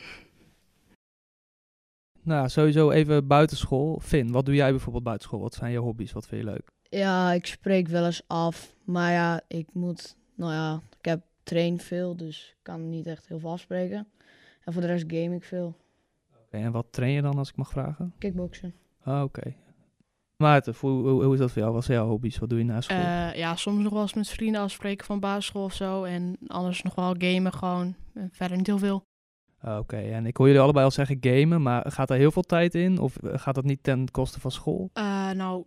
Nou, 2.22 2.48
sowieso 2.48 2.90
even 2.90 3.26
buitenschool. 3.26 4.00
Finn, 4.02 4.32
wat 4.32 4.44
doe 4.44 4.54
jij 4.54 4.70
bijvoorbeeld 4.70 5.04
buitenschool? 5.04 5.40
Wat 5.40 5.54
zijn 5.54 5.72
je 5.72 5.78
hobby's? 5.78 6.12
Wat 6.12 6.26
vind 6.26 6.42
je 6.42 6.48
leuk? 6.50 6.68
Ja, 6.82 7.32
ik 7.32 7.46
spreek 7.46 7.88
wel 7.88 8.04
eens 8.04 8.22
af. 8.26 8.74
Maar 8.84 9.12
ja, 9.12 9.40
ik 9.48 9.66
moet, 9.72 10.16
nou 10.34 10.52
ja, 10.52 10.82
ik 10.98 11.04
heb 11.04 11.22
train 11.42 11.78
veel, 11.80 12.16
dus 12.16 12.48
ik 12.56 12.62
kan 12.62 12.88
niet 12.88 13.06
echt 13.06 13.28
heel 13.28 13.38
veel 13.38 13.50
afspreken. 13.50 14.08
En 14.64 14.72
voor 14.72 14.82
de 14.82 14.88
rest 14.88 15.04
game 15.08 15.34
ik 15.34 15.44
veel. 15.44 15.76
Oké, 16.44 16.56
en 16.56 16.72
wat 16.72 16.86
train 16.90 17.12
je 17.12 17.22
dan, 17.22 17.38
als 17.38 17.48
ik 17.48 17.56
mag 17.56 17.70
vragen? 17.70 18.14
Kickboksen. 18.18 18.74
Ah, 19.02 19.22
Oké. 19.22 19.54
Maarten, 20.40 20.74
hoe, 20.80 20.90
hoe, 20.90 21.24
hoe 21.24 21.32
is 21.32 21.38
dat 21.38 21.52
voor 21.52 21.62
jou? 21.62 21.74
Wat 21.74 21.84
zijn 21.84 21.98
jouw 21.98 22.08
hobby's? 22.08 22.38
Wat 22.38 22.48
doe 22.48 22.58
je 22.58 22.64
na 22.64 22.80
school? 22.80 22.96
Eh, 22.96 23.34
ja, 23.34 23.56
soms 23.56 23.82
nog 23.82 23.92
wel 23.92 24.02
eens 24.02 24.14
met 24.14 24.28
vrienden 24.28 24.60
afspreken 24.60 25.06
van 25.06 25.20
basisschool 25.20 25.64
of 25.64 25.74
zo. 25.74 26.04
En 26.04 26.36
anders 26.46 26.82
nog 26.82 26.94
wel 26.94 27.14
gamen 27.18 27.52
gewoon. 27.52 27.94
Verder 28.30 28.56
niet 28.56 28.66
heel 28.66 28.78
veel. 28.78 29.02
Ah, 29.60 29.78
Oké, 29.78 29.96
en 29.96 30.26
ik 30.26 30.36
hoor 30.36 30.46
jullie 30.46 30.62
allebei 30.62 30.84
al 30.84 30.90
zeggen 30.90 31.16
gamen, 31.20 31.62
maar 31.62 31.90
gaat 31.92 32.10
er 32.10 32.16
heel 32.16 32.30
veel 32.30 32.42
tijd 32.42 32.74
in? 32.74 32.98
Of 32.98 33.16
eh, 33.16 33.38
gaat 33.38 33.54
dat 33.54 33.64
niet 33.64 33.82
ten 33.82 34.10
koste 34.10 34.40
van 34.40 34.50
school? 34.50 34.90
Eh, 34.92 35.30
nou, 35.30 35.64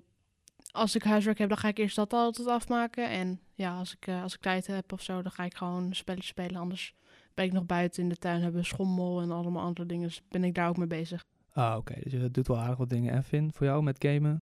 als 0.71 0.95
ik 0.95 1.03
huiswerk 1.03 1.37
heb, 1.37 1.49
dan 1.49 1.57
ga 1.57 1.67
ik 1.67 1.77
eerst 1.77 1.95
dat 1.95 2.13
altijd 2.13 2.47
afmaken. 2.47 3.09
En 3.09 3.39
ja, 3.53 3.77
als 3.77 3.95
ik, 3.99 4.07
als 4.23 4.33
ik 4.33 4.41
tijd 4.41 4.67
heb 4.67 4.91
of 4.93 5.01
zo, 5.01 5.21
dan 5.21 5.31
ga 5.31 5.43
ik 5.43 5.55
gewoon 5.55 5.83
een 5.83 5.95
spelletje 5.95 6.27
spelen. 6.27 6.61
Anders 6.61 6.93
ben 7.33 7.45
ik 7.45 7.51
nog 7.51 7.65
buiten 7.65 8.03
in 8.03 8.09
de 8.09 8.15
tuin, 8.15 8.41
hebben 8.41 8.61
we 8.61 8.67
schommel 8.67 9.21
en 9.21 9.31
allemaal 9.31 9.63
andere 9.63 9.87
dingen. 9.87 10.07
Dus 10.07 10.21
ben 10.29 10.43
ik 10.43 10.55
daar 10.55 10.69
ook 10.69 10.77
mee 10.77 10.87
bezig. 10.87 11.23
Ah, 11.53 11.75
oké. 11.77 11.93
Dus 12.03 12.11
je 12.11 12.31
doet 12.31 12.47
wel 12.47 12.59
aardig 12.59 12.77
wat 12.77 12.89
dingen. 12.89 13.13
En 13.13 13.53
voor 13.53 13.65
jou 13.65 13.83
met 13.83 14.05
gamen? 14.05 14.41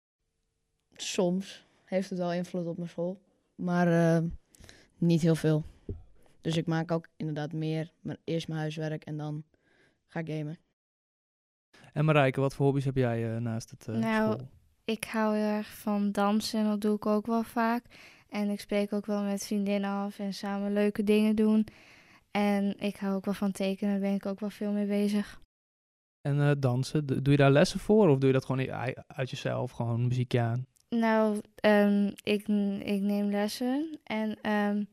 Soms 1.01 1.65
heeft 1.85 2.09
het 2.09 2.19
wel 2.19 2.33
invloed 2.33 2.65
op 2.67 2.77
mijn 2.77 2.89
school. 2.89 3.21
Maar 3.55 4.15
eh, 4.17 4.23
niet 4.97 5.21
heel 5.21 5.35
veel. 5.35 5.63
Dus 6.41 6.57
ik 6.57 6.65
maak 6.67 6.91
ook 6.91 7.07
inderdaad 7.17 7.53
meer. 7.53 7.91
Maar 8.01 8.17
eerst 8.23 8.47
mijn 8.47 8.59
huiswerk 8.59 9.03
en 9.03 9.17
dan 9.17 9.43
ga 10.07 10.19
ik 10.19 10.27
gamen. 10.29 10.57
En 11.93 12.05
Marijke, 12.05 12.39
wat 12.41 12.55
voor 12.55 12.65
hobby's 12.65 12.85
heb 12.85 12.95
jij 12.95 13.35
eh, 13.35 13.41
naast 13.41 13.69
het 13.69 13.87
eh, 13.87 13.95
Nou, 13.95 14.31
school? 14.33 14.47
Ik 14.83 15.03
hou 15.03 15.35
heel 15.35 15.45
erg 15.45 15.67
van 15.77 16.11
dansen 16.11 16.59
en 16.59 16.65
dat 16.65 16.81
doe 16.81 16.95
ik 16.95 17.05
ook 17.05 17.25
wel 17.25 17.43
vaak. 17.43 17.83
En 18.29 18.49
ik 18.49 18.59
spreek 18.59 18.93
ook 18.93 19.05
wel 19.05 19.23
met 19.23 19.45
vriendinnen 19.45 19.89
af 19.89 20.19
en 20.19 20.33
samen 20.33 20.73
leuke 20.73 21.03
dingen 21.03 21.35
doen. 21.35 21.67
En 22.31 22.79
ik 22.79 22.95
hou 22.95 23.15
ook 23.15 23.25
wel 23.25 23.33
van 23.33 23.51
tekenen, 23.51 23.91
daar 23.91 24.01
ben 24.01 24.13
ik 24.13 24.25
ook 24.25 24.39
wel 24.39 24.49
veel 24.49 24.71
mee 24.71 24.85
bezig. 24.85 25.41
En 26.21 26.39
eh, 26.41 26.51
dansen, 26.59 27.05
Do- 27.05 27.21
doe 27.21 27.31
je 27.31 27.37
daar 27.39 27.51
lessen 27.51 27.79
voor? 27.79 28.09
Of 28.09 28.17
doe 28.17 28.27
je 28.27 28.33
dat 28.33 28.45
gewoon 28.45 28.61
i- 28.61 28.93
uit 29.07 29.29
jezelf, 29.29 29.71
gewoon 29.71 30.07
muziekje 30.07 30.39
aan? 30.39 30.65
Nou, 30.89 31.39
ehm, 31.55 32.05
ik, 32.23 32.47
ik 32.83 33.01
neem 33.01 33.29
lessen 33.29 33.99
en 34.03 34.37
ehm, 34.41 34.83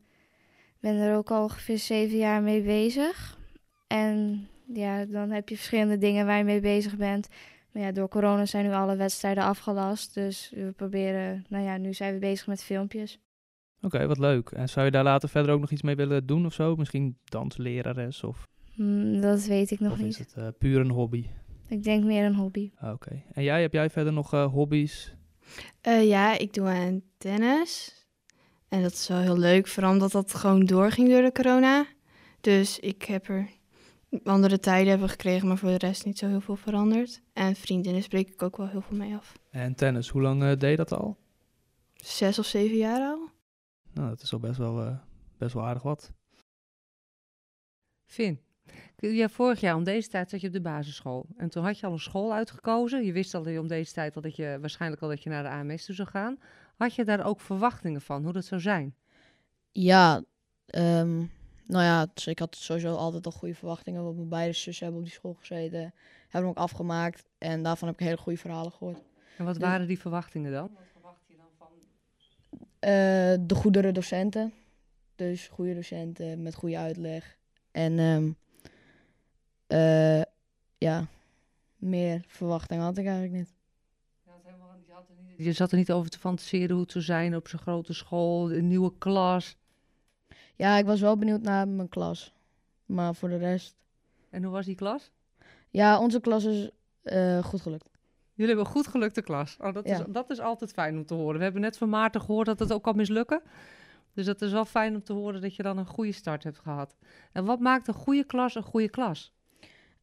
ben 0.79 0.95
er 0.95 1.15
ook 1.15 1.31
al 1.31 1.43
ongeveer 1.43 1.77
zeven 1.77 2.17
jaar 2.17 2.41
mee 2.41 2.61
bezig. 2.61 3.37
En 3.87 4.47
ja, 4.73 5.05
dan 5.05 5.29
heb 5.31 5.49
je 5.49 5.55
verschillende 5.55 5.97
dingen 5.97 6.25
waar 6.25 6.37
je 6.37 6.43
mee 6.43 6.59
bezig 6.59 6.95
bent. 6.97 7.27
Maar 7.71 7.83
ja, 7.83 7.91
door 7.91 8.07
corona 8.07 8.45
zijn 8.45 8.65
nu 8.65 8.71
alle 8.71 8.95
wedstrijden 8.95 9.43
afgelast. 9.43 10.13
Dus 10.13 10.51
we 10.55 10.71
proberen, 10.75 11.45
nou 11.49 11.63
ja, 11.63 11.77
nu 11.77 11.93
zijn 11.93 12.13
we 12.13 12.19
bezig 12.19 12.47
met 12.47 12.63
filmpjes. 12.63 13.19
Oké, 13.81 14.07
wat 14.07 14.17
leuk. 14.19 14.49
En 14.49 14.69
zou 14.69 14.85
je 14.85 14.91
daar 14.91 15.03
later 15.03 15.29
verder 15.29 15.53
ook 15.53 15.59
nog 15.59 15.71
iets 15.71 15.81
mee 15.81 15.95
willen 15.95 16.25
doen 16.25 16.45
of 16.45 16.53
zo? 16.53 16.75
Misschien 16.75 17.17
danslerares 17.23 18.23
of, 18.23 18.45
Hmm, 18.73 19.21
dat 19.21 19.45
weet 19.45 19.71
ik 19.71 19.79
nog 19.79 19.91
of 19.91 19.97
niet. 19.99 20.07
is 20.07 20.17
het 20.17 20.33
eh, 20.33 20.47
puur 20.57 20.79
een 20.79 20.89
hobby? 20.91 21.25
Ik 21.67 21.83
denk 21.83 22.03
meer 22.03 22.25
een 22.25 22.35
hobby. 22.35 22.71
Ah, 22.75 22.93
Oké. 22.93 23.21
En 23.33 23.43
jij, 23.43 23.61
heb 23.61 23.73
jij 23.73 23.89
verder 23.89 24.13
nog 24.13 24.33
eh, 24.33 24.45
hobby's? 24.51 25.15
Eh, 25.81 26.07
ja, 26.07 26.37
ik 26.37 26.53
doe 26.53 26.67
aan 26.67 27.01
tennis. 27.17 27.95
En 28.69 28.81
dat 28.81 28.91
is 28.91 29.07
wel 29.07 29.19
heel 29.19 29.37
leuk, 29.37 29.67
vooral 29.67 29.91
omdat 29.91 30.11
dat 30.11 30.33
gewoon 30.33 30.65
doorging 30.65 31.09
door 31.09 31.21
de 31.21 31.31
corona. 31.31 31.85
Dus 32.41 32.79
ik 32.79 33.03
heb 33.03 33.27
er 33.27 33.49
andere 34.23 34.59
tijden 34.59 34.89
hebben 34.89 35.09
gekregen, 35.09 35.47
maar 35.47 35.57
voor 35.57 35.69
de 35.69 35.77
rest 35.77 36.05
niet 36.05 36.17
zo 36.17 36.27
heel 36.27 36.41
veel 36.41 36.55
veranderd. 36.55 37.21
En 37.33 37.55
vriendinnen 37.55 38.03
spreek 38.03 38.29
ik 38.29 38.41
ook 38.41 38.57
wel 38.57 38.67
heel 38.67 38.81
veel 38.81 38.97
mee 38.97 39.15
af. 39.15 39.33
En 39.49 39.75
tennis, 39.75 40.09
hoe 40.09 40.21
lang 40.21 40.43
eh, 40.43 40.57
deed 40.57 40.69
je 40.69 40.75
dat 40.75 40.93
al? 40.93 41.17
Zes 41.93 42.39
of 42.39 42.45
zeven 42.45 42.77
jaar 42.77 43.01
al. 43.01 43.29
Nou, 43.93 44.09
dat 44.09 44.21
is 44.21 44.33
al 44.33 44.39
best 44.39 44.57
wel, 44.57 44.81
eh, 44.81 44.97
best 45.37 45.53
wel 45.53 45.65
aardig 45.65 45.83
wat. 45.83 46.11
Finn, 48.05 48.41
ja, 48.97 49.29
vorig 49.29 49.59
jaar 49.59 49.75
om 49.75 49.83
deze 49.83 50.07
tijd 50.09 50.29
zat 50.29 50.41
je 50.41 50.47
op 50.47 50.53
de 50.53 50.61
basisschool. 50.61 51.25
En 51.37 51.49
toen 51.49 51.63
had 51.63 51.79
je 51.79 51.85
al 51.85 51.91
een 51.91 51.99
school 51.99 52.33
uitgekozen. 52.33 53.05
Je 53.05 53.11
wist 53.11 53.33
al 53.33 53.59
om 53.59 53.67
deze 53.67 53.93
tijd 53.93 54.15
al 54.15 54.21
dat 54.21 54.35
je 54.35 54.57
waarschijnlijk 54.59 55.01
al 55.01 55.09
dat 55.09 55.23
je 55.23 55.29
naar 55.29 55.43
de 55.43 55.49
AMS 55.49 55.85
toe 55.85 55.95
zou 55.95 56.07
gaan. 56.07 56.39
Had 56.77 56.95
je 56.95 57.05
daar 57.05 57.25
ook 57.25 57.41
verwachtingen 57.41 58.01
van, 58.01 58.23
hoe 58.23 58.33
dat 58.33 58.45
zou 58.45 58.61
zijn? 58.61 58.95
Ja, 59.71 60.23
ehm, 60.65 61.17
nou 61.65 61.83
ja, 61.83 62.07
dus 62.13 62.27
ik 62.27 62.39
had 62.39 62.55
sowieso 62.55 62.95
altijd 62.95 63.25
al 63.25 63.31
goede 63.31 63.55
verwachtingen. 63.55 64.03
Want 64.03 64.15
mijn 64.15 64.29
beide 64.29 64.53
zussen 64.53 64.85
hebben 64.85 65.03
op 65.03 65.07
die 65.09 65.17
school 65.17 65.33
gezeten. 65.33 65.93
Hebben 66.21 66.41
hem 66.41 66.49
ook 66.49 66.57
afgemaakt. 66.57 67.25
En 67.37 67.63
daarvan 67.63 67.87
heb 67.87 67.99
ik 67.99 68.05
hele 68.05 68.17
goede 68.17 68.39
verhalen 68.39 68.71
gehoord. 68.71 69.03
En 69.37 69.45
wat 69.45 69.53
Dus- 69.53 69.63
waren 69.63 69.87
die 69.87 69.99
verwachtingen 69.99 70.51
dan? 70.51 70.69
Eh, 72.79 72.89
de 73.39 73.55
goedere 73.55 73.91
docenten. 73.91 74.53
Dus 75.15 75.47
goede 75.47 75.73
docenten 75.73 76.41
met 76.41 76.55
goede 76.55 76.77
uitleg. 76.77 77.37
En 77.71 77.99
ehm, 77.99 78.31
eh, 79.67 80.21
ja, 80.77 81.07
meer 81.75 82.23
verwachting 82.27 82.81
had 82.81 82.97
ik 82.97 83.05
eigenlijk 83.05 83.33
niet. 83.33 83.55
Je 85.37 85.53
zat 85.53 85.71
er 85.71 85.77
niet 85.77 85.91
over 85.91 86.09
te 86.09 86.19
fantaseren 86.19 86.71
hoe 86.71 86.81
het 86.81 86.91
zou 86.91 87.03
zijn 87.03 87.35
op 87.35 87.47
zo'n 87.47 87.59
grote 87.59 87.93
school, 87.93 88.51
een 88.51 88.67
nieuwe 88.67 88.93
klas. 88.97 89.57
Ja, 90.55 90.77
ik 90.77 90.85
was 90.85 91.01
wel 91.01 91.17
benieuwd 91.17 91.41
naar 91.41 91.67
mijn 91.67 91.89
klas. 91.89 92.33
Maar 92.85 93.15
voor 93.15 93.29
de 93.29 93.37
rest... 93.37 93.75
En 94.29 94.43
hoe 94.43 94.51
was 94.51 94.65
die 94.65 94.75
klas? 94.75 95.11
Ja, 95.69 95.99
onze 95.99 96.19
klas 96.19 96.43
is 96.43 96.69
eh, 97.03 97.43
goed 97.43 97.61
gelukt. 97.61 97.89
Jullie 98.33 98.55
hebben 98.55 98.65
een 98.65 98.77
goed 98.77 98.87
gelukte 98.87 99.21
klas. 99.21 99.57
Oh, 99.59 99.73
dat, 99.73 99.85
is, 99.85 99.99
dat 100.07 100.29
is 100.29 100.39
altijd 100.39 100.71
fijn 100.71 100.97
om 100.97 101.05
te 101.05 101.13
horen. 101.13 101.37
We 101.37 101.43
hebben 101.43 101.61
net 101.61 101.77
van 101.77 101.89
Maarten 101.89 102.21
gehoord 102.21 102.45
dat 102.45 102.59
het 102.59 102.73
ook 102.73 102.83
kan 102.83 102.95
mislukken. 102.95 103.41
Dus 104.13 104.25
dat 104.25 104.41
is 104.41 104.51
wel 104.51 104.65
fijn 104.65 104.95
om 104.95 105.03
te 105.03 105.13
horen 105.13 105.41
dat 105.41 105.55
je 105.55 105.63
dan 105.63 105.77
een 105.77 105.85
goede 105.85 106.11
start 106.11 106.43
hebt 106.43 106.59
gehad. 106.59 106.95
En 107.31 107.45
wat 107.45 107.59
maakt 107.59 107.87
een 107.87 107.93
goede 107.93 108.23
klas 108.23 108.55
een 108.55 108.63
goede 108.63 108.89
klas? 108.89 109.33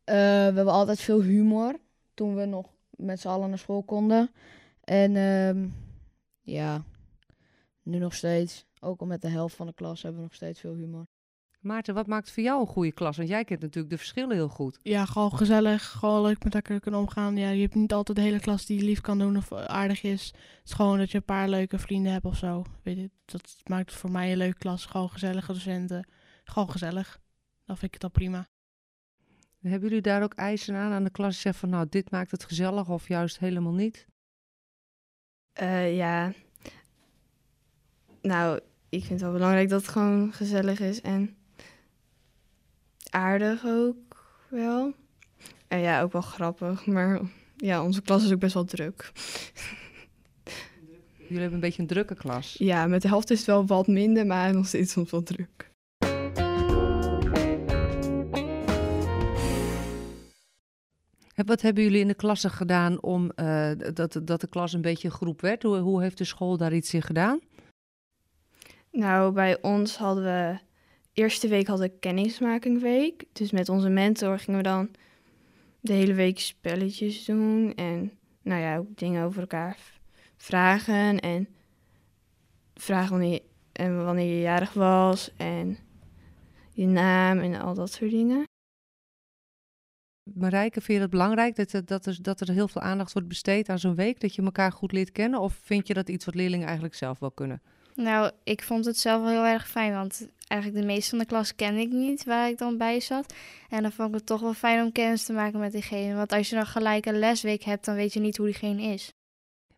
Eh, 0.05 0.15
we 0.15 0.55
hebben 0.55 0.73
altijd 0.73 1.01
veel 1.01 1.21
humor 1.21 1.77
toen 2.15 2.35
we 2.35 2.45
nog 2.45 2.67
met 2.91 3.21
z'n 3.21 3.29
allen 3.29 3.49
naar 3.49 3.59
school 3.59 3.83
konden. 3.83 4.31
En 4.81 5.17
ehm, 5.17 5.69
ja, 6.41 6.85
nu 7.83 7.99
nog 7.99 8.15
steeds. 8.15 8.67
Ook 8.81 9.01
al 9.01 9.07
met 9.07 9.23
de 9.23 9.29
helft 9.29 9.55
van 9.55 9.67
de 9.67 9.75
klas 9.75 10.03
hebben 10.03 10.21
we 10.21 10.27
nog 10.27 10.37
steeds 10.37 10.61
veel 10.61 10.75
humor. 10.75 11.07
Maarten, 11.61 11.95
wat 11.95 12.07
maakt 12.07 12.31
voor 12.31 12.43
jou 12.43 12.61
een 12.61 12.67
goede 12.67 12.93
klas? 12.93 13.17
Want 13.17 13.29
jij 13.29 13.45
kent 13.45 13.61
natuurlijk 13.61 13.91
de 13.91 13.99
verschillen 13.99 14.37
heel 14.37 14.49
goed. 14.49 14.79
Ja, 14.83 15.05
gewoon 15.05 15.37
gezellig, 15.37 15.91
gewoon 15.91 16.23
leuk 16.23 16.45
met 16.45 16.55
elkaar 16.55 16.81
kunnen 16.81 17.01
omgaan. 17.01 17.37
Ja, 17.37 17.51
je 17.51 17.63
hebt 17.63 17.75
niet 17.75 17.93
altijd 17.93 18.17
de 18.17 18.23
hele 18.23 18.41
klas 18.41 18.67
die 18.67 18.79
je 18.79 18.85
lief 18.85 19.01
kan 19.01 19.19
doen 19.19 19.37
of 19.37 19.53
aardig 19.53 20.03
is. 20.03 20.27
Het 20.27 20.65
is 20.65 20.73
gewoon 20.73 20.99
dat 20.99 21.11
je 21.11 21.17
een 21.17 21.25
paar 21.25 21.49
leuke 21.49 21.79
vrienden 21.79 22.13
hebt 22.13 22.25
of 22.25 22.37
zo. 22.37 22.65
Weet 22.83 22.97
je, 22.97 23.11
dat 23.25 23.57
maakt 23.65 23.91
het 23.91 24.01
voor 24.01 24.11
mij 24.11 24.33
een 24.33 24.39
leuke 24.39 24.59
klas. 24.59 24.87
Gewoon 24.87 25.11
gezellige 25.11 25.53
docenten. 25.53 26.09
Gewoon 26.45 26.71
gezellig. 26.71 27.21
Dan 27.65 27.77
vind 27.77 27.95
ik 27.95 27.95
het 27.95 28.05
al 28.05 28.11
prima. 28.11 28.49
Hebben 29.71 29.89
jullie 29.89 30.03
daar 30.03 30.23
ook 30.23 30.35
eisen 30.35 30.75
aan 30.75 30.93
aan 30.93 31.05
de 31.05 31.11
klas? 31.11 31.41
Zeg 31.41 31.57
van 31.57 31.69
nou, 31.69 31.87
dit 31.89 32.11
maakt 32.11 32.31
het 32.31 32.45
gezellig 32.45 32.89
of 32.89 33.09
juist 33.09 33.39
helemaal 33.39 33.73
niet? 33.73 34.07
Eh, 35.53 35.97
ja. 35.97 36.33
Nou, 38.23 38.61
ik 38.89 39.01
vind 39.01 39.11
het 39.11 39.21
wel 39.21 39.33
belangrijk 39.33 39.69
dat 39.69 39.81
het 39.81 39.91
gewoon 39.91 40.33
gezellig 40.33 40.81
is 40.81 41.01
en 41.01 41.37
aardig 43.11 43.65
ook 43.67 44.43
wel. 44.49 44.95
En 45.69 45.79
ja, 45.79 46.03
ook 46.03 46.13
wel 46.13 46.23
grappig, 46.23 46.87
maar 46.87 47.21
ja, 47.57 47.85
onze 47.85 48.03
klas 48.03 48.25
is 48.25 48.33
ook 48.33 48.39
best 48.39 48.55
wel 48.55 48.65
druk. 48.65 49.13
Jullie 51.17 51.39
hebben 51.39 51.53
een 51.55 51.61
beetje 51.61 51.83
een 51.83 51.89
drukke 51.89 52.15
klas. 52.15 52.55
Ja, 52.59 52.87
met 52.87 53.03
de 53.03 53.09
helft 53.09 53.31
is 53.31 53.39
het 53.39 53.47
wel 53.47 53.67
wat 53.67 53.87
minder, 53.87 54.27
maar 54.27 54.55
nog 54.55 54.67
steeds 54.67 54.93
soms 54.93 55.11
wel 55.11 55.23
druk. 55.23 55.73
Wat 61.35 61.61
hebben 61.61 61.83
jullie 61.83 62.01
in 62.01 62.09
de 62.09 62.15
klassen 62.15 62.51
gedaan 62.51 63.03
om 63.03 63.31
eh, 63.31 63.71
dat, 63.95 64.21
dat 64.23 64.41
de 64.41 64.47
klas 64.47 64.73
een 64.73 64.81
beetje 64.81 65.09
een 65.09 65.15
groep 65.15 65.41
werd? 65.41 65.63
Hoe, 65.63 65.77
hoe 65.77 66.03
heeft 66.03 66.19
de 66.19 66.25
school 66.25 66.57
daar 66.57 66.75
iets 66.75 66.95
in 66.95 67.03
gedaan? 67.03 67.41
Nou, 68.91 69.33
bij 69.33 69.63
ons 69.63 69.97
hadden 69.97 70.25
we... 70.25 70.59
Eerste 71.13 71.49
week 71.49 71.67
hadden 71.67 71.89
we 71.89 71.99
kennismakingweek. 71.99 73.25
Dus 73.33 73.51
met 73.51 73.69
onze 73.69 73.89
mentor 73.89 74.39
gingen 74.39 74.61
we 74.61 74.67
dan 74.67 74.91
de 75.81 75.93
hele 75.93 76.15
week 76.15 76.39
spelletjes 76.39 77.25
doen. 77.25 77.75
En 77.75 78.13
nou 78.43 78.61
ja, 78.61 78.77
ook 78.77 78.97
dingen 78.99 79.25
over 79.25 79.41
elkaar 79.41 79.79
vragen. 80.37 81.21
En 81.21 81.49
vragen 82.75 83.11
wanneer, 83.11 83.41
en 83.73 84.05
wanneer 84.05 84.35
je 84.35 84.41
jarig 84.41 84.73
was. 84.73 85.31
En 85.37 85.79
je 86.73 86.87
naam 86.87 87.39
en 87.39 87.61
al 87.61 87.75
dat 87.75 87.93
soort 87.93 88.11
dingen. 88.11 88.45
Marijke, 90.25 90.81
vind 90.81 90.97
je 90.97 91.03
het 91.03 91.11
belangrijk 91.11 91.57
dat, 91.57 91.73
er- 91.73 91.85
dat, 91.85 92.07
er, 92.07 92.19
dat 92.23 92.41
er 92.41 92.51
heel 92.51 92.69
veel 92.69 92.81
aandacht 92.83 93.13
wordt 93.13 93.29
besteed 93.29 93.69
aan 93.69 93.79
zo'n 93.79 93.95
week? 93.95 94.21
Dat 94.21 94.35
je 94.35 94.43
elkaar 94.43 94.73
goed 94.73 94.93
leert 94.93 95.13
kennen? 95.13 95.41
Of 95.41 95.59
vind 95.63 95.87
je 95.87 95.95
dat 95.95 96.09
iets 96.09 96.25
wat 96.25 96.35
leerlingen 96.35 96.65
eigenlijk 96.67 96.95
zelf 96.95 97.19
wel 97.19 97.31
kunnen? 97.31 97.63
Nou, 97.95 98.31
ik 98.45 98.63
vond 98.63 98.85
het 98.85 98.99
zelf 98.99 99.23
wel 99.23 99.31
heel 99.31 99.53
erg 99.53 99.69
fijn, 99.69 99.93
want 99.93 100.29
eigenlijk 100.47 100.81
de 100.83 100.87
meeste 100.93 101.11
van 101.11 101.19
de 101.19 101.25
klas 101.27 101.55
kende 101.55 101.81
ik 101.81 101.93
niet 101.93 102.25
waar 102.25 102.49
ik 102.49 102.59
dan 102.59 102.79
bij 102.79 103.01
zat. 103.01 103.35
En 103.69 103.83
dan 103.83 103.93
vond 103.93 104.09
ik 104.09 104.15
het 104.15 104.27
toch 104.27 104.41
wel 104.41 104.55
fijn 104.55 104.83
om 104.85 104.93
kennis 104.93 105.25
te 105.25 105.33
maken 105.33 105.59
met 105.61 105.73
diegene. 105.73 106.15
Want 106.15 106.33
als 106.33 106.49
je 106.49 106.55
dan 106.55 106.67
gelijk 106.67 107.07
een 107.07 107.19
lesweek 107.19 107.63
hebt, 107.63 107.85
dan 107.85 107.95
weet 107.95 108.13
je 108.13 108.21
niet 108.21 108.37
hoe 108.37 108.47
diegene 108.47 108.83
is. 108.83 109.13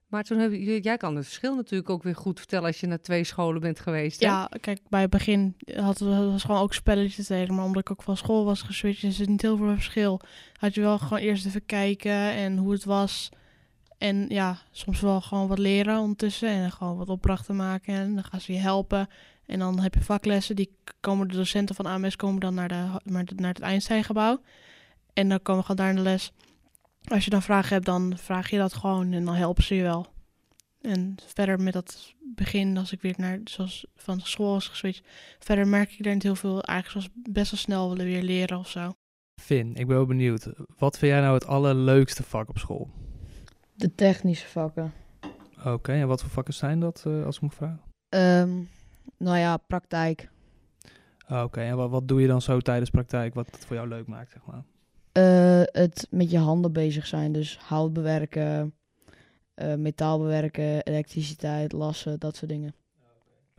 Maar 0.06 0.22
toen 0.24 0.38
hebben 0.38 0.58
jullie, 0.62 0.80
jij 0.82 0.96
kan 0.96 1.16
het 1.16 1.24
verschil 1.24 1.54
natuurlijk 1.54 1.90
ook 1.90 2.02
weer 2.02 2.16
goed 2.16 2.38
vertellen 2.38 2.66
als 2.66 2.80
je 2.80 2.86
naar 2.86 3.00
twee 3.00 3.24
scholen 3.24 3.60
bent 3.60 3.80
geweest. 3.80 4.20
Ja, 4.20 4.48
kijk, 4.60 4.80
bij 4.88 5.00
het 5.00 5.10
begin 5.10 5.54
we 5.64 6.28
was 6.30 6.42
gewoon 6.42 6.60
ook 6.60 6.74
spelletjes 6.74 7.26
delen. 7.26 7.54
Maar 7.54 7.64
omdat 7.64 7.80
ik 7.82 7.90
ook 7.90 8.02
van 8.02 8.16
school 8.16 8.44
was 8.44 8.62
geswitcht, 8.62 9.02
is 9.02 9.18
het 9.18 9.28
niet 9.28 9.42
heel 9.42 9.56
veel 9.56 9.72
verschil. 9.74 10.20
Had 10.56 10.74
je 10.74 10.80
wel 10.80 10.98
gewoon 10.98 11.18
eerst 11.18 11.46
even 11.46 11.66
kijken 11.66 12.12
en 12.12 12.56
hoe 12.56 12.72
het 12.72 12.84
was. 12.84 13.28
En 13.98 14.26
ja, 14.28 14.58
soms 14.70 15.00
wel 15.00 15.20
gewoon 15.20 15.48
wat 15.48 15.58
leren 15.58 15.98
ondertussen. 15.98 16.48
En 16.48 16.72
gewoon 16.72 16.96
wat 16.96 17.08
opdrachten 17.08 17.56
maken. 17.56 17.94
En 17.94 18.14
dan 18.14 18.24
gaan 18.24 18.40
ze 18.40 18.52
je 18.52 18.58
helpen. 18.58 19.08
En 19.46 19.58
dan 19.58 19.80
heb 19.80 19.94
je 19.94 20.00
vaklessen. 20.02 20.56
Die 20.56 20.76
komen 21.00 21.28
de 21.28 21.36
docenten 21.36 21.74
van 21.74 21.86
AMS 21.86 22.16
komen 22.16 22.40
dan 22.40 22.54
naar, 22.54 22.68
de- 22.68 23.34
naar 23.36 23.52
het 23.52 23.60
Einsteingebouw. 23.60 24.40
En 25.12 25.28
dan 25.28 25.42
komen 25.42 25.60
we 25.60 25.66
gewoon 25.66 25.86
daar 25.86 25.96
in 25.96 26.02
de 26.04 26.10
les. 26.10 26.32
Als 27.08 27.24
je 27.24 27.30
dan 27.30 27.42
vragen 27.42 27.72
hebt, 27.72 27.86
dan 27.86 28.12
vraag 28.16 28.50
je 28.50 28.58
dat 28.58 28.74
gewoon. 28.74 29.12
En 29.12 29.24
dan 29.24 29.34
helpen 29.34 29.62
ze 29.62 29.74
je 29.74 29.82
wel. 29.82 30.06
En 30.80 31.14
verder 31.26 31.60
met 31.60 31.72
dat 31.72 32.14
begin, 32.34 32.76
als 32.76 32.92
ik 32.92 33.02
weer 33.02 33.14
naar, 33.16 33.40
zoals 33.44 33.86
van 33.96 34.20
school 34.20 34.52
was 34.52 34.68
geswitcht, 34.68 35.06
verder 35.38 35.68
merk 35.68 35.92
ik 35.92 36.06
er 36.06 36.12
niet 36.12 36.22
heel 36.22 36.34
veel. 36.34 36.62
Eigenlijk 36.62 37.06
zoals 37.06 37.32
best 37.32 37.50
wel 37.50 37.60
snel 37.60 37.88
willen 37.88 38.04
weer 38.04 38.22
leren 38.22 38.58
of 38.58 38.68
zo. 38.68 38.92
Finn, 39.40 39.74
ik 39.74 39.86
ben 39.86 39.96
wel 39.96 40.06
benieuwd. 40.06 40.48
Wat 40.78 40.98
vind 40.98 41.12
jij 41.12 41.20
nou 41.20 41.34
het 41.34 41.46
allerleukste 41.46 42.22
vak 42.22 42.48
op 42.48 42.58
school? 42.58 42.90
De 43.74 43.94
technische 43.94 44.46
vakken. 44.46 44.92
Oké, 45.64 45.92
en 45.92 46.08
wat 46.08 46.20
voor 46.20 46.30
vakken 46.30 46.54
zijn 46.54 46.80
dat, 46.80 47.02
eh, 47.06 47.24
als 47.24 47.36
ik 47.36 47.42
moet 47.42 47.54
vragen? 47.54 47.80
Ehm, 48.08 48.62
nou 49.16 49.38
ja, 49.38 49.56
praktijk. 49.56 50.30
Oké, 51.28 51.60
en 51.60 51.76
wat, 51.76 51.90
wat 51.90 52.08
doe 52.08 52.20
je 52.20 52.26
dan 52.26 52.42
zo 52.42 52.60
tijdens 52.60 52.90
praktijk 52.90 53.34
wat 53.34 53.46
het 53.50 53.66
voor 53.66 53.76
jou 53.76 53.88
leuk 53.88 54.06
maakt, 54.06 54.30
zeg 54.32 54.46
maar? 54.46 54.64
Eh, 55.16 55.62
het 55.64 56.06
met 56.10 56.30
je 56.30 56.38
handen 56.38 56.72
bezig 56.72 57.06
zijn. 57.06 57.32
Dus 57.32 57.58
hout 57.58 57.92
bewerken, 57.92 58.74
eh, 59.54 59.74
metaal 59.74 60.18
bewerken, 60.18 60.82
elektriciteit, 60.82 61.72
lassen, 61.72 62.18
dat 62.20 62.36
soort 62.36 62.50
dingen. 62.50 62.74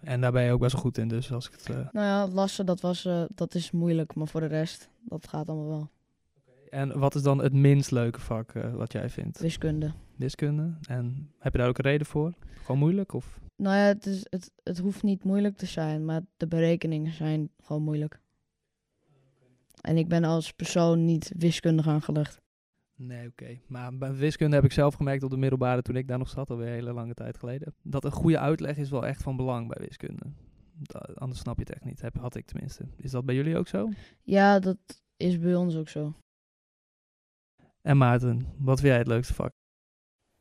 En 0.04 0.22
daar 0.22 0.32
ben 0.32 0.44
je 0.44 0.52
ook 0.52 0.60
best 0.60 0.74
wel 0.74 0.82
goed 0.82 0.98
in, 0.98 1.08
dus 1.08 1.32
als 1.32 1.48
ik 1.48 1.52
het... 1.52 1.70
eh, 1.70 1.76
Nou 1.92 2.06
ja, 2.06 2.28
lassen, 2.28 2.66
dat, 2.66 2.82
was, 2.82 3.08
dat 3.36 3.56
is 3.56 3.72
moeilijk. 3.72 4.16
Maar 4.16 4.28
voor 4.28 4.40
de 4.42 4.46
rest, 4.48 4.90
dat 5.02 5.28
gaat 5.28 5.48
allemaal 5.48 5.68
wel. 5.68 5.90
En 6.70 7.00
wat 7.00 7.16
is 7.16 7.22
dan 7.22 7.42
het 7.44 7.54
minst 7.54 7.92
leuke 7.92 8.20
vak 8.22 8.52
wat 8.74 8.92
jij 8.92 9.10
vindt? 9.10 9.40
Wiskunde. 9.40 9.92
Wiskunde. 10.16 10.78
En 10.90 11.32
heb 11.40 11.52
je 11.54 11.60
daar 11.60 11.68
ook 11.68 11.78
een 11.78 11.84
reden 11.86 12.08
voor? 12.08 12.34
Gewoon 12.64 12.80
moeilijk? 12.80 13.14
Of? 13.14 13.40
Nou 13.56 13.76
ja, 13.76 13.84
het, 13.84 14.06
is, 14.06 14.26
het, 14.30 14.52
het 14.64 14.78
hoeft 14.78 15.04
niet 15.04 15.24
moeilijk 15.24 15.58
te 15.58 15.66
zijn, 15.66 16.06
maar 16.06 16.22
de 16.38 16.48
berekeningen 16.48 17.14
zijn 17.14 17.50
gewoon 17.64 17.82
moeilijk. 17.84 18.20
En 19.82 19.98
ik 19.98 20.08
ben 20.08 20.24
als 20.24 20.52
persoon 20.52 21.06
niet 21.06 21.32
wiskundig 21.38 21.88
aangelegd. 21.88 22.42
Nee, 22.96 23.28
oké. 23.28 23.60
Maar 23.68 23.98
bij 23.98 24.14
wiskunde 24.14 24.56
heb 24.56 24.66
ik 24.66 24.72
zelf 24.72 24.94
gemerkt 24.94 25.24
op 25.24 25.30
de 25.30 25.38
middelbare 25.38 25.82
toen 25.82 25.96
ik 25.96 26.08
daar 26.08 26.18
nog 26.18 26.30
zat, 26.30 26.50
alweer 26.50 26.68
een 26.68 26.74
hele 26.74 26.94
lange 26.94 27.14
tijd 27.14 27.38
geleden. 27.38 27.76
Dat 27.84 28.06
een 28.06 28.12
goede 28.12 28.40
uitleg 28.40 28.78
is 28.78 28.90
wel 28.90 29.06
echt 29.06 29.24
van 29.24 29.36
belang 29.36 29.68
bij 29.68 29.86
wiskunde. 29.86 30.24
Anders 31.14 31.40
snap 31.40 31.56
je 31.56 31.64
het 31.64 31.74
echt 31.74 31.86
niet. 31.86 32.02
Heb, 32.02 32.16
had 32.16 32.36
ik 32.36 32.46
tenminste. 32.46 32.88
Is 32.98 33.12
dat 33.12 33.26
bij 33.26 33.36
jullie 33.36 33.58
ook 33.58 33.68
zo? 33.68 33.90
Ja, 34.24 34.60
dat 34.60 34.78
is 35.18 35.40
bij 35.40 35.56
ons 35.56 35.76
ook 35.76 35.90
zo. 35.90 36.14
En 37.82 37.98
Maarten, 37.98 38.54
wat 38.58 38.80
vind 38.80 38.92
jij 38.92 38.98
het 38.98 39.08
leukste 39.08 39.34
vak? 39.34 39.54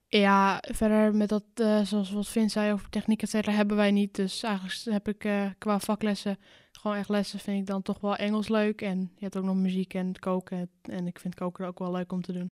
Ja, 0.09 0.63
verder 0.73 1.15
met 1.15 1.29
dat, 1.29 1.45
eh, 1.55 1.81
zoals 1.81 2.11
wat 2.11 2.29
Vin 2.29 2.51
zei 2.51 2.73
over 2.73 2.89
techniek, 2.89 3.23
et 3.23 3.31
cetera, 3.31 3.57
hebben 3.57 3.77
wij 3.77 3.91
niet. 3.91 4.15
Dus 4.15 4.43
eigenlijk 4.43 4.85
heb 4.85 5.09
ik 5.09 5.25
eh, 5.25 5.51
qua 5.59 5.79
vaklessen 5.79 6.39
gewoon 6.73 6.97
echt 6.97 7.09
lessen. 7.09 7.39
Vind 7.39 7.61
ik 7.61 7.67
dan 7.67 7.83
toch 7.83 8.01
wel 8.01 8.17
Engels 8.17 8.49
leuk. 8.49 8.83
En 8.83 8.99
je 9.01 9.23
hebt 9.25 9.37
ook 9.37 9.45
nog 9.45 9.57
muziek 9.57 9.95
en 9.95 10.19
koken. 10.19 10.71
En 10.83 11.07
ik 11.07 11.19
vind 11.19 11.35
koken 11.35 11.67
ook 11.67 11.79
wel 11.79 11.93
leuk 11.93 12.13
om 12.13 12.23
te 12.23 12.33
doen. 12.33 12.47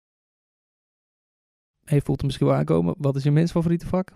En 1.85 1.95
je 1.95 2.03
voelt 2.03 2.19
hem 2.19 2.27
misschien 2.27 2.47
wel 2.47 2.57
aankomen. 2.57 2.95
Wat 2.99 3.17
is 3.17 3.23
je 3.23 3.31
minst 3.31 3.53
favoriete 3.53 3.87
vak? 3.87 4.13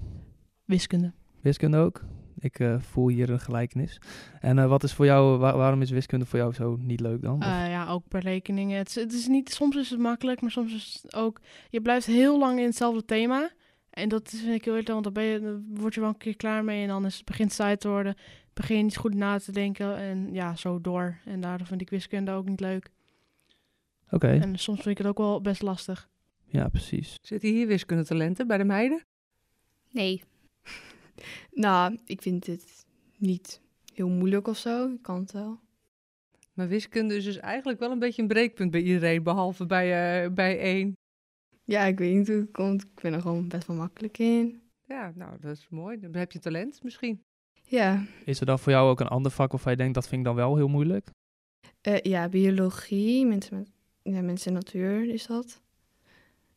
Wiskunde. 0.65 1.13
Wiskunde 1.41 1.77
ook. 1.77 2.05
Ik 2.41 2.59
eh, 2.59 2.81
voel 2.81 3.09
hier 3.09 3.31
een 3.31 3.41
gelijkenis. 3.41 4.01
En 4.41 4.59
eh, 4.59 4.67
wat 4.69 4.83
is 4.83 4.93
voor 4.93 5.05
jou, 5.05 5.39
wa- 5.39 5.57
waarom 5.57 5.83
is 5.83 5.91
wiskunde 5.91 6.27
voor 6.27 6.39
jou 6.39 6.53
zo 6.53 6.77
niet 6.81 7.01
leuk 7.01 7.23
dan? 7.23 7.43
Eh, 7.43 7.49
ja, 7.49 7.89
ook 7.89 8.09
per 8.09 8.21
rekeningen. 8.21 8.77
Het 8.79 8.89
is, 8.89 8.95
het 8.95 9.13
is 9.13 9.27
niet, 9.29 9.51
soms 9.53 9.77
is 9.77 9.91
het 9.91 9.99
makkelijk, 10.01 10.41
maar 10.41 10.51
soms 10.51 10.75
is 10.75 10.99
het 11.03 11.15
ook... 11.15 11.41
Je 11.71 11.81
blijft 11.81 12.07
heel 12.07 12.39
lang 12.39 12.59
in 12.59 12.65
hetzelfde 12.65 13.05
thema. 13.05 13.51
En 13.91 14.09
dat 14.09 14.29
vind 14.31 14.55
ik 14.55 14.65
heel 14.65 14.73
irritant, 14.75 15.05
want 15.05 15.15
dan, 15.15 15.25
ben 15.25 15.33
je, 15.33 15.41
dan 15.41 15.65
word 15.81 15.95
je 15.95 16.01
wel 16.01 16.09
een 16.09 16.17
keer 16.17 16.37
klaar 16.37 16.65
mee. 16.65 16.83
En 16.83 16.89
dan 16.89 17.07
is 17.07 17.17
het 17.17 17.25
begint 17.25 17.53
saai 17.53 17.77
te 17.77 17.89
worden. 17.89 18.15
Begin 18.55 18.77
je 18.77 18.83
niet 18.83 18.97
goed 18.97 19.15
na 19.15 19.39
te 19.39 19.53
denken. 19.53 19.97
En 19.97 20.29
ja, 20.33 20.57
zo 20.57 20.81
door. 20.81 21.19
En 21.25 21.41
daardoor 21.41 21.67
vind 21.67 21.81
ik 21.81 21.91
wiskunde 21.91 22.31
ook 22.33 22.49
niet 22.49 22.61
leuk. 22.61 22.91
Oké, 24.11 24.29
En 24.29 24.59
soms 24.59 24.81
vind 24.83 24.91
ik 24.91 24.99
het 24.99 25.07
ook 25.07 25.19
wel 25.19 25.41
best 25.41 25.63
lastig. 25.63 26.09
ja 26.47 26.69
precies. 26.69 27.19
Zitten 27.23 27.49
hier 27.49 27.67
wiskundetalenten 27.67 28.47
bij 28.47 28.59
de 28.59 28.65
meiden? 28.65 29.03
Nee, 29.91 30.23
Nou, 31.53 31.99
ik 32.05 32.23
vind 32.23 32.47
het 32.47 32.87
niet 33.17 33.61
heel 33.95 34.09
moeilijk 34.09 34.49
of 34.49 34.57
zo. 34.57 34.93
Ik 34.93 35.03
kan 35.03 35.21
het 35.21 35.33
wel. 35.33 35.61
Maar 36.53 36.69
wiskunde 36.69 37.17
is 37.17 37.25
dus 37.25 37.39
eigenlijk 37.39 37.79
wel 37.79 37.91
een 37.91 37.99
beetje 37.99 38.23
een 38.23 38.29
breekpunt 38.29 38.71
bij 38.71 38.83
iedereen, 38.83 39.23
behalve 39.23 39.67
bij, 39.67 40.23
eh, 40.25 40.31
bij 40.31 40.59
één. 40.59 40.97
Ja, 41.65 41.85
ik 41.85 41.99
weet 41.99 42.15
niet 42.15 42.29
hoe 42.29 42.37
het 42.37 42.51
komt. 42.51 42.83
Ik 42.83 43.03
ben 43.03 43.13
er 43.13 43.21
gewoon 43.21 43.49
best 43.49 43.67
wel 43.67 43.77
makkelijk 43.77 44.19
in. 44.19 44.63
Ja, 44.85 45.13
nou, 45.15 45.37
dat 45.41 45.57
is 45.57 45.67
mooi. 45.71 46.01
Dan 46.01 46.15
heb 46.15 46.33
je 46.33 46.39
talent 46.39 46.83
misschien. 46.83 47.23
Ja, 47.63 48.07
Is 48.25 48.41
er 48.41 48.47
dan 48.47 48.59
voor 48.59 48.73
jou 48.73 48.91
ook 48.91 49.01
een 49.01 49.09
ander 49.09 49.33
vak 49.33 49.51
waarvan 49.51 49.73
je 49.73 49.79
denkt, 49.79 49.95
dat 49.95 50.09
vind 50.09 50.21
ik 50.21 50.27
dan 50.27 50.35
wel 50.35 50.57
heel 50.57 50.69
moeilijk? 50.69 51.11
Eh, 51.81 52.01
ja 52.01 52.29
biologie, 52.29 53.27
mensen 53.27 53.57
met 53.59 53.71
ja, 54.03 54.23
mensen 54.23 54.49
en 54.49 54.55
natuur 54.55 55.09
is 55.09 55.27
dat. 55.27 55.61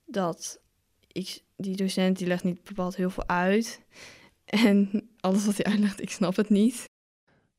Dat 0.06 0.62
ik, 1.08 1.44
die 1.56 1.76
docent 1.76 2.18
die 2.18 2.28
legt 2.28 2.44
niet 2.44 2.64
bepaald 2.64 2.96
heel 2.96 3.10
veel 3.10 3.28
uit. 3.28 3.82
En 4.52 5.10
alles 5.20 5.46
wat 5.46 5.58
hij 5.58 5.66
uitlegt, 5.72 6.02
ik 6.02 6.10
snap 6.10 6.36
het 6.36 6.50
niet. 6.50 6.90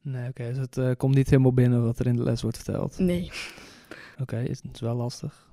Nee, 0.02 0.28
oké, 0.28 0.48
dus 0.48 0.56
het 0.58 0.76
eh, 0.78 0.90
komt 0.96 1.14
niet 1.14 1.30
helemaal 1.30 1.52
binnen 1.52 1.84
wat 1.84 1.98
er 1.98 2.06
in 2.06 2.16
de 2.16 2.22
les 2.22 2.42
wordt 2.42 2.56
verteld. 2.56 2.98
Nee. 2.98 3.30
Oké, 4.20 4.40
is, 4.40 4.60
is 4.72 4.80
wel 4.80 4.94
lastig. 4.94 5.50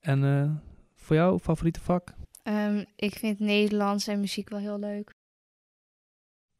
En 0.00 0.24
eh, 0.24 0.50
voor 0.94 1.16
jou, 1.16 1.38
favoriete 1.38 1.80
vak? 1.80 2.14
Ehm, 2.42 2.84
ik 2.96 3.14
vind 3.14 3.38
Nederlands 3.38 4.06
en 4.06 4.20
muziek 4.20 4.48
wel 4.48 4.58
heel 4.58 4.78
leuk. 4.78 5.10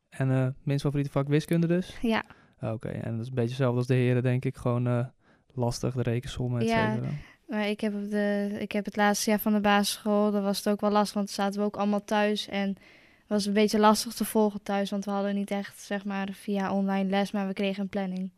En 0.09 0.31
eh 0.31 0.49
minst 0.63 0.83
favoriete 0.85 1.11
vak 1.11 1.29
wiskunde 1.29 1.67
dus? 1.67 1.97
Ja, 2.03 2.25
Oké, 2.61 2.89
en 2.89 3.13
dat 3.13 3.21
is 3.21 3.29
een 3.29 3.35
beetje 3.35 3.49
hetzelfde 3.49 3.79
als 3.79 3.87
de 3.87 3.95
heren, 3.95 4.23
denk 4.23 4.45
ik. 4.45 4.57
Gewoon 4.57 4.87
eh, 4.87 5.07
lastig, 5.55 5.95
de 5.95 6.03
rekensommen, 6.03 6.61
et 6.61 6.69
Ja. 6.69 6.99
maar 7.47 7.69
ik 7.69 7.81
heb, 7.81 7.95
op 7.95 8.11
de, 8.11 8.57
ik 8.61 8.73
heb 8.73 8.85
het 8.85 8.97
laatste 8.97 9.31
jaar 9.31 9.41
van 9.41 9.53
de 9.53 9.61
basisschool, 9.61 10.31
dat 10.31 10.43
was 10.43 10.57
het 10.57 10.69
ook 10.69 10.81
wel 10.81 10.91
lastig, 10.91 11.15
want 11.15 11.31
zaten 11.31 11.61
we 11.61 11.67
ook 11.67 11.77
allemaal 11.77 12.05
thuis. 12.05 12.49
En 12.49 12.69
het 12.69 12.79
was 13.29 13.47
een 13.47 13.53
beetje 13.53 13.79
lastig 13.79 14.13
te 14.13 14.25
volgen 14.25 14.63
thuis, 14.63 14.91
want 14.91 15.05
we 15.05 15.11
hadden 15.11 15.35
niet 15.35 15.51
echt, 15.51 15.81
zeg 15.81 16.05
maar, 16.05 16.29
via 16.33 16.73
online 16.73 17.11
les, 17.11 17.31
maar 17.31 17.47
we 17.47 17.53
kregen 17.53 17.83
een 17.83 17.89
planning. 17.89 18.31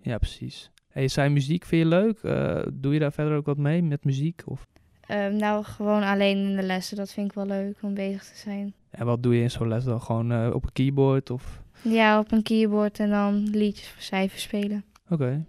Ja, 0.00 0.18
precies. 0.18 0.70
Hey, 0.88 1.02
je 1.02 1.08
zei 1.08 1.28
muziek, 1.28 1.64
vind 1.64 1.82
je 1.82 1.88
leuk? 1.88 2.18
Eh, 2.18 2.66
doe 2.72 2.92
je 2.92 2.98
daar 2.98 3.12
verder 3.12 3.36
ook 3.36 3.46
wat 3.46 3.56
mee 3.56 3.82
met 3.82 4.04
muziek? 4.04 4.42
Of... 4.44 4.66
Ehm, 5.00 5.36
nou, 5.36 5.64
gewoon 5.64 6.02
alleen 6.02 6.36
in 6.36 6.56
de 6.56 6.62
lessen, 6.62 6.96
dat 6.96 7.12
vind 7.12 7.26
ik 7.26 7.34
wel 7.34 7.46
leuk 7.46 7.76
om 7.82 7.94
bezig 7.94 8.24
te 8.24 8.36
zijn. 8.36 8.74
En 8.90 9.06
wat 9.06 9.22
doe 9.22 9.34
je 9.34 9.42
in 9.42 9.50
zo'n 9.50 9.68
les 9.68 9.84
dan? 9.84 10.02
Gewoon 10.02 10.32
eh, 10.32 10.50
op 10.54 10.64
een 10.64 10.72
keyboard? 10.72 11.30
Of... 11.30 11.62
Ja, 11.82 12.18
op 12.18 12.32
een 12.32 12.42
keyboard 12.42 12.98
en 12.98 13.10
dan 13.10 13.42
liedjes 13.50 13.88
voor 13.88 14.02
cijfers 14.02 14.42
spelen. 14.42 14.84
Oké, 15.08 15.44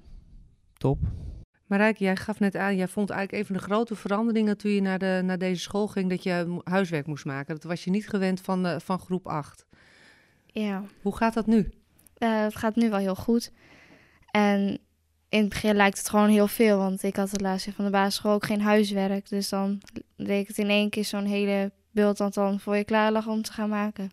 top. 0.77 0.99
Marijke, 1.69 2.03
jij 2.03 2.15
gaf 2.15 2.39
net 2.39 2.55
aan, 2.55 2.75
jij 2.75 2.87
vond 2.87 3.09
eigenlijk 3.09 3.43
even 3.43 3.55
de 3.55 3.61
grote 3.61 3.95
veranderingen 3.95 4.57
toen 4.57 4.71
je 4.71 4.81
naar, 4.81 4.99
de, 4.99 5.21
naar 5.23 5.37
deze 5.37 5.61
school 5.61 5.87
ging, 5.87 6.09
dat 6.09 6.23
je 6.23 6.61
huiswerk 6.63 7.07
moest 7.07 7.25
maken. 7.25 7.55
Dat 7.55 7.63
was 7.63 7.83
je 7.83 7.89
niet 7.89 8.09
gewend 8.09 8.41
van, 8.41 8.65
eh, 8.65 8.79
van 8.79 8.99
groep 8.99 9.27
8. 9.27 9.65
Ja. 10.45 10.83
Hoe 11.01 11.15
gaat 11.15 11.33
dat 11.33 11.45
nu? 11.45 11.71
Eh, 12.17 12.41
het 12.41 12.55
gaat 12.55 12.75
nu 12.75 12.89
wel 12.89 12.99
heel 12.99 13.15
goed. 13.15 13.51
En 14.31 14.79
in 15.29 15.39
het 15.39 15.49
begin 15.49 15.75
lijkt 15.75 15.97
het 15.97 16.09
gewoon 16.09 16.29
heel 16.29 16.47
veel, 16.47 16.77
want 16.77 17.03
ik 17.03 17.15
had 17.15 17.31
het 17.31 17.41
laatste 17.41 17.73
van 17.73 17.85
de 17.85 17.91
basisschool 17.91 18.33
ook 18.33 18.45
geen 18.45 18.61
huiswerk. 18.61 19.29
Dus 19.29 19.49
dan 19.49 19.81
deed 20.15 20.41
ik 20.41 20.47
het 20.47 20.57
in 20.57 20.69
één 20.69 20.89
keer 20.89 21.05
zo'n 21.05 21.25
hele 21.25 21.71
beeld 21.91 22.17
dat 22.17 22.33
dan 22.33 22.59
voor 22.59 22.75
je 22.75 22.83
klaar 22.83 23.11
lag 23.11 23.27
om 23.27 23.41
te 23.41 23.53
gaan 23.53 23.69
maken. 23.69 24.11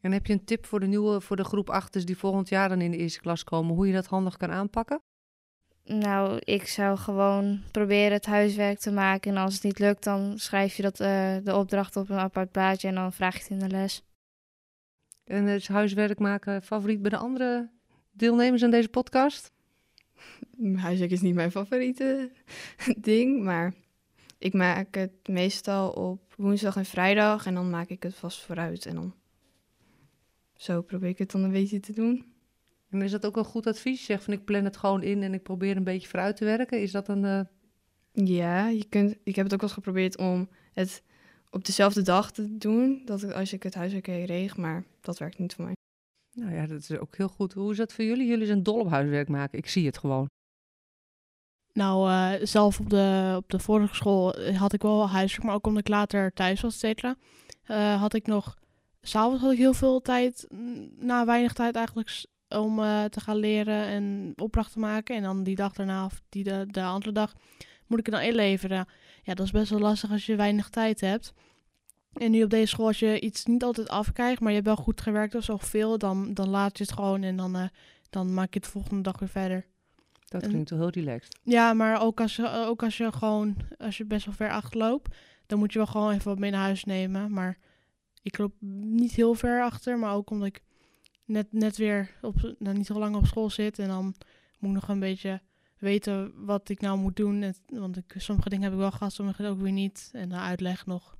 En 0.00 0.12
heb 0.12 0.26
je 0.26 0.32
een 0.32 0.44
tip 0.44 0.66
voor 0.66 0.80
de 0.80 0.86
nieuwe, 0.86 1.20
voor 1.20 1.36
de 1.36 1.44
groep 1.44 1.70
8 1.70 2.06
die 2.06 2.18
volgend 2.18 2.48
jaar 2.48 2.68
dan 2.68 2.80
in 2.80 2.90
de 2.90 2.96
eerste 2.96 3.20
klas 3.20 3.44
komen, 3.44 3.74
hoe 3.74 3.86
je 3.86 3.92
dat 3.92 4.06
handig 4.06 4.36
kan 4.36 4.50
aanpakken? 4.50 5.00
Nou, 5.84 6.40
ik 6.44 6.66
zou 6.66 6.98
gewoon 6.98 7.62
proberen 7.70 8.12
het 8.12 8.26
huiswerk 8.26 8.78
te 8.78 8.90
maken. 8.90 9.30
En 9.30 9.42
als 9.42 9.54
het 9.54 9.62
niet 9.62 9.78
lukt, 9.78 10.04
dan 10.04 10.38
schrijf 10.38 10.76
je 10.76 10.82
dat, 10.82 11.00
eh, 11.00 11.36
de 11.42 11.56
opdracht 11.56 11.96
op 11.96 12.10
een 12.10 12.18
apart 12.18 12.50
plaatje 12.50 12.88
en 12.88 12.94
dan 12.94 13.12
vraag 13.12 13.34
je 13.34 13.40
het 13.40 13.50
in 13.50 13.58
de 13.58 13.68
les. 13.68 14.04
En 15.24 15.48
is 15.48 15.68
huiswerk 15.68 16.18
maken 16.18 16.62
favoriet 16.62 17.02
bij 17.02 17.10
de 17.10 17.16
andere 17.16 17.70
deelnemers 18.10 18.62
aan 18.62 18.70
deze 18.70 18.88
podcast? 18.88 19.52
Huiswerk 20.74 21.10
is 21.10 21.20
niet 21.20 21.34
mijn 21.34 21.50
favoriete 21.50 22.30
ding, 22.96 23.42
maar 23.42 23.74
ik 24.38 24.52
maak 24.52 24.94
het 24.94 25.28
meestal 25.28 25.90
op 25.90 26.34
woensdag 26.36 26.76
en 26.76 26.84
vrijdag 26.84 27.46
en 27.46 27.54
dan 27.54 27.70
maak 27.70 27.88
ik 27.88 28.02
het 28.02 28.14
vast 28.14 28.40
vooruit. 28.40 28.86
En 28.86 28.94
dan 28.94 29.14
zo 30.56 30.82
probeer 30.82 31.08
ik 31.08 31.18
het 31.18 31.30
dan 31.30 31.42
een 31.42 31.52
beetje 31.52 31.80
te 31.80 31.92
doen. 31.92 32.29
En 32.90 33.02
is 33.02 33.10
dat 33.10 33.26
ook 33.26 33.36
een 33.36 33.44
goed 33.44 33.66
advies? 33.66 33.98
Je 33.98 34.04
zegt 34.04 34.24
van 34.24 34.32
ik 34.32 34.44
plan 34.44 34.64
het 34.64 34.76
gewoon 34.76 35.02
in 35.02 35.22
en 35.22 35.34
ik 35.34 35.42
probeer 35.42 35.76
een 35.76 35.84
beetje 35.84 36.08
vooruit 36.08 36.36
te 36.36 36.44
werken. 36.44 36.80
Is 36.82 36.92
dat 36.92 37.08
een... 37.08 37.24
eh, 37.24 37.40
Ja, 38.12 38.68
je 38.68 38.84
kunt, 38.88 39.16
ik 39.24 39.36
heb 39.36 39.44
het 39.44 39.54
ook 39.54 39.60
wel 39.60 39.68
eens 39.68 39.78
geprobeerd 39.78 40.18
om 40.18 40.48
het 40.72 41.02
op 41.50 41.64
dezelfde 41.64 42.02
dag 42.02 42.32
te 42.32 42.56
doen, 42.58 43.02
dat 43.04 43.22
ik, 43.22 43.32
als 43.32 43.52
ik 43.52 43.62
het 43.62 43.74
huiswerk 43.74 44.04
kreeg, 44.04 44.56
maar 44.56 44.84
dat 45.00 45.18
werkt 45.18 45.38
niet 45.38 45.54
voor 45.54 45.64
mij. 45.64 45.74
Nou 46.32 46.52
ja, 46.54 46.66
dat 46.66 46.80
is 46.80 46.98
ook 46.98 47.16
heel 47.16 47.28
goed. 47.28 47.52
Hoe 47.52 47.70
is 47.70 47.76
dat 47.76 47.92
voor 47.92 48.04
jullie? 48.04 48.26
Jullie 48.26 48.46
zijn 48.46 48.62
dol 48.62 48.78
op 48.80 48.90
huiswerk 48.90 49.28
maken. 49.28 49.58
Ik 49.58 49.68
zie 49.68 49.86
het 49.86 49.98
gewoon. 49.98 50.26
Nou, 51.72 52.10
eh, 52.10 52.46
zelf 52.46 52.80
op 52.80 52.90
de, 52.90 53.34
op 53.36 53.50
de 53.50 53.58
vorige 53.58 53.94
school 53.94 54.34
eh, 54.34 54.58
had 54.60 54.72
ik 54.72 54.82
wel 54.82 55.08
huiswerk, 55.08 55.44
maar 55.46 55.54
ook 55.54 55.66
omdat 55.66 55.82
ik 55.82 55.88
later 55.88 56.32
thuis 56.32 56.60
was, 56.60 56.74
et 56.74 56.78
cetera, 56.80 57.16
eh, 57.62 58.00
had 58.00 58.14
ik 58.14 58.26
nog... 58.26 58.58
S'avonds 59.00 59.42
had 59.42 59.52
ik 59.52 59.58
heel 59.58 59.74
veel 59.74 60.00
tijd, 60.00 60.46
mm, 60.48 60.90
na 60.98 61.24
weinig 61.26 61.52
tijd 61.52 61.74
eigenlijk, 61.74 62.24
om 62.58 62.78
eh, 62.82 63.04
te 63.04 63.20
gaan 63.20 63.36
leren 63.36 63.84
en 63.86 64.32
opdrachten 64.36 64.72
te 64.72 64.78
maken. 64.78 65.16
En 65.16 65.22
dan 65.22 65.42
die 65.42 65.56
dag 65.56 65.72
daarna, 65.72 66.04
of 66.04 66.22
die 66.28 66.44
de, 66.44 66.66
de 66.70 66.82
andere 66.82 67.12
dag, 67.12 67.34
moet 67.86 67.98
ik 67.98 68.06
het 68.06 68.14
dan 68.14 68.24
inleveren. 68.24 68.86
Ja, 69.22 69.34
dat 69.34 69.46
is 69.46 69.52
best 69.52 69.70
wel 69.70 69.78
lastig 69.80 70.10
als 70.10 70.26
je 70.26 70.36
weinig 70.36 70.68
tijd 70.68 71.00
hebt. 71.00 71.32
En 72.12 72.30
nu 72.30 72.42
op 72.42 72.50
deze 72.50 72.66
school, 72.66 72.86
als 72.86 72.98
je 72.98 73.20
iets 73.20 73.44
niet 73.44 73.62
altijd 73.62 73.88
afkrijgt, 73.88 74.40
maar 74.40 74.48
je 74.48 74.54
hebt 74.54 74.66
wel 74.66 74.76
goed 74.76 75.00
gewerkt 75.00 75.34
of 75.34 75.44
zoveel, 75.44 75.98
dan, 75.98 76.34
dan 76.34 76.48
laat 76.48 76.78
je 76.78 76.84
het 76.84 76.92
gewoon 76.92 77.22
en 77.22 77.36
dan, 77.36 77.56
eh, 77.56 77.64
dan 78.10 78.34
maak 78.34 78.48
je 78.52 78.58
het 78.58 78.64
de 78.64 78.70
volgende 78.70 79.02
dag 79.02 79.18
weer 79.18 79.28
verder. 79.28 79.66
Dat 80.24 80.42
En- 80.42 80.48
klinkt 80.48 80.70
wel 80.70 80.78
heel 80.78 80.90
relaxed. 80.90 81.38
Ja, 81.42 81.72
maar 81.72 82.00
ook 82.02 82.20
als, 82.20 82.36
je, 82.36 82.48
ook 82.66 82.82
als 82.82 82.96
je 82.96 83.12
gewoon, 83.12 83.56
als 83.78 83.96
je 83.96 84.04
best 84.04 84.24
wel 84.24 84.34
ver 84.34 84.50
achterloopt, 84.50 85.16
dan 85.46 85.58
moet 85.58 85.72
je 85.72 85.78
wel 85.78 85.86
gewoon 85.86 86.12
even 86.12 86.24
wat 86.24 86.38
mee 86.38 86.50
naar 86.50 86.60
huis 86.60 86.84
nemen. 86.84 87.32
Maar 87.32 87.58
ik 88.22 88.38
loop 88.38 88.52
niet 88.60 89.12
heel 89.12 89.34
ver 89.34 89.62
achter, 89.62 89.98
maar 89.98 90.14
ook 90.14 90.30
omdat 90.30 90.48
ik 90.48 90.62
net, 91.30 91.52
net 91.52 91.76
weer 91.76 92.18
op, 92.22 92.54
nou, 92.58 92.76
niet 92.76 92.86
zo 92.86 92.98
lang 92.98 93.16
op 93.16 93.26
school 93.26 93.50
zit. 93.50 93.78
En 93.78 93.88
dan 93.88 94.04
moet 94.58 94.70
ik 94.70 94.80
nog 94.80 94.88
een 94.88 95.00
beetje 95.00 95.40
weten 95.78 96.44
wat 96.44 96.68
ik 96.68 96.80
nou 96.80 96.98
moet 96.98 97.16
doen. 97.16 97.42
En, 97.42 97.54
want 97.66 97.96
ik, 97.96 98.14
sommige 98.16 98.48
dingen 98.48 98.64
heb 98.64 98.72
ik 98.72 98.78
wel 98.78 98.90
gehad, 98.90 99.12
sommige 99.12 99.46
ook 99.46 99.60
weer 99.60 99.72
niet. 99.72 100.10
En 100.12 100.28
de 100.28 100.36
uitleg 100.36 100.86
nog. 100.86 101.18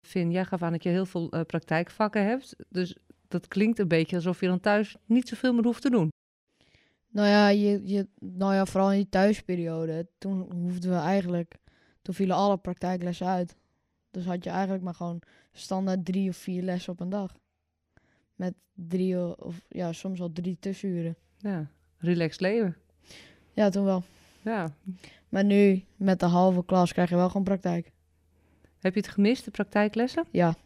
Finn, 0.00 0.30
jij 0.30 0.44
gaf 0.44 0.62
aan 0.62 0.72
dat 0.72 0.82
je 0.82 0.88
heel 0.88 1.06
veel 1.06 1.30
eh, 1.30 1.40
praktijkvakken 1.40 2.24
hebt. 2.24 2.56
Dus 2.68 2.96
dat 3.28 3.48
klinkt 3.48 3.78
een 3.78 3.88
beetje 3.88 4.16
alsof 4.16 4.40
je 4.40 4.46
dan 4.46 4.60
thuis 4.60 4.96
niet 5.04 5.28
zoveel 5.28 5.52
meer 5.52 5.64
hoeft 5.64 5.82
te 5.82 5.90
doen. 5.90 6.08
Nou 7.10 7.28
ja, 7.28 7.48
je, 7.48 7.80
je, 7.84 8.08
nou 8.18 8.54
ja, 8.54 8.66
vooral 8.66 8.92
in 8.92 8.96
die 8.96 9.08
thuisperiode. 9.08 10.08
Toen 10.18 10.52
hoefden 10.52 10.90
we 10.90 10.96
eigenlijk, 10.96 11.56
toen 12.02 12.14
vielen 12.14 12.36
alle 12.36 12.56
praktijklessen 12.56 13.26
uit. 13.26 13.56
Dus 14.10 14.24
had 14.24 14.44
je 14.44 14.50
eigenlijk 14.50 14.82
maar 14.82 14.94
gewoon 14.94 15.22
standaard 15.52 16.04
drie 16.04 16.28
of 16.28 16.36
vier 16.36 16.62
lessen 16.62 16.92
op 16.92 17.00
een 17.00 17.08
dag. 17.08 17.32
Met 18.38 18.54
drie 18.74 19.36
of 19.44 19.60
ja, 19.68 19.92
soms 19.92 20.18
wel 20.18 20.32
drie 20.32 20.56
tussenuren. 20.60 21.16
Ja, 21.38 21.70
relaxed 21.98 22.40
leven. 22.40 22.76
Ja, 23.54 23.68
toen 23.68 23.84
wel. 23.84 24.02
Ja. 24.42 24.74
Maar 25.28 25.44
nu, 25.44 25.84
met 25.96 26.20
de 26.20 26.26
halve 26.26 26.64
klas, 26.64 26.92
krijg 26.92 27.08
je 27.08 27.16
wel 27.16 27.28
gewoon 27.28 27.44
praktijk. 27.44 27.90
Heb 28.80 28.94
je 28.94 29.00
het 29.00 29.08
gemist, 29.08 29.44
de 29.44 29.50
praktijklessen? 29.50 30.24
Ja. 30.30 30.56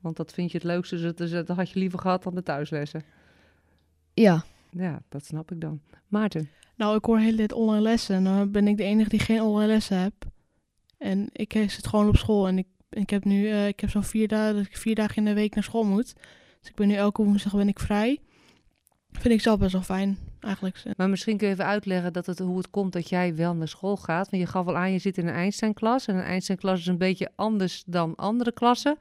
Want 0.00 0.16
dat 0.16 0.32
vind 0.32 0.50
je 0.50 0.56
het 0.56 0.66
leukste, 0.66 0.96
dus 0.96 1.14
dus 1.14 1.30
dat 1.30 1.48
had 1.48 1.70
je 1.70 1.78
liever 1.78 1.98
gehad 1.98 2.22
dan 2.22 2.34
de 2.34 2.42
thuislessen. 2.42 3.02
Ja. 4.14 4.44
Ja, 4.70 5.02
dat 5.08 5.24
snap 5.24 5.50
ik 5.50 5.60
dan. 5.60 5.80
Maarten, 6.08 6.48
Nou, 6.76 6.96
ik 6.96 7.04
hoor 7.04 7.18
heel 7.18 7.36
dit 7.36 7.52
online 7.52 7.82
lessen. 7.82 8.16
En 8.16 8.24
dan 8.24 8.50
ben 8.50 8.68
ik 8.68 8.76
de 8.76 8.84
enige 8.84 9.08
die 9.08 9.18
geen 9.18 9.40
online 9.40 9.72
lessen 9.72 9.98
heb. 9.98 10.14
En 10.98 11.28
ik 11.32 11.54
eh, 11.54 11.68
zit 11.68 11.86
gewoon 11.86 12.08
op 12.08 12.16
school. 12.16 12.48
En 12.48 12.58
ik, 12.58 12.66
ik 12.90 13.10
heb 13.10 13.24
nu 13.24 13.48
eh, 13.48 13.66
ik 13.66 13.80
heb 13.80 13.90
zo'n 13.90 14.04
vier 14.04 14.28
dagen 14.28 14.54
dat 14.54 14.66
ik 14.66 14.76
vier 14.76 14.94
dagen 14.94 15.16
in 15.16 15.24
de 15.24 15.34
week 15.34 15.54
naar 15.54 15.64
school 15.64 15.84
moet. 15.84 16.14
Dus 16.66 16.74
ik 16.74 16.80
ben 16.80 16.90
nu 16.90 17.00
elke 17.02 17.22
woensdag 17.22 17.54
ben 17.54 17.68
ik 17.68 17.78
vrij. 17.78 18.20
Vind 19.12 19.34
ik 19.34 19.40
zelf 19.40 19.58
best 19.58 19.72
wel 19.72 19.82
fijn, 19.82 20.18
eigenlijk. 20.40 20.82
maar 20.96 21.08
misschien 21.08 21.36
kun 21.36 21.46
je 21.46 21.52
even 21.52 21.64
uitleggen 21.64 22.12
dat 22.12 22.26
het, 22.26 22.38
hoe 22.38 22.56
het 22.56 22.70
komt 22.70 22.92
dat 22.92 23.08
jij 23.08 23.34
wel 23.34 23.54
naar 23.54 23.68
school 23.68 23.96
gaat. 23.96 24.30
Want 24.30 24.42
je 24.42 24.48
gaf 24.48 24.66
al 24.66 24.76
aan, 24.76 24.92
je 24.92 24.98
zit 24.98 25.18
in 25.18 25.26
een 25.26 25.34
Einstein-klas. 25.34 26.06
En 26.06 26.16
een 26.16 26.22
Einstein-klas 26.22 26.80
is 26.80 26.86
een 26.86 26.98
beetje 26.98 27.30
anders 27.34 27.82
dan 27.86 28.14
andere 28.14 28.52
klassen. 28.52 28.98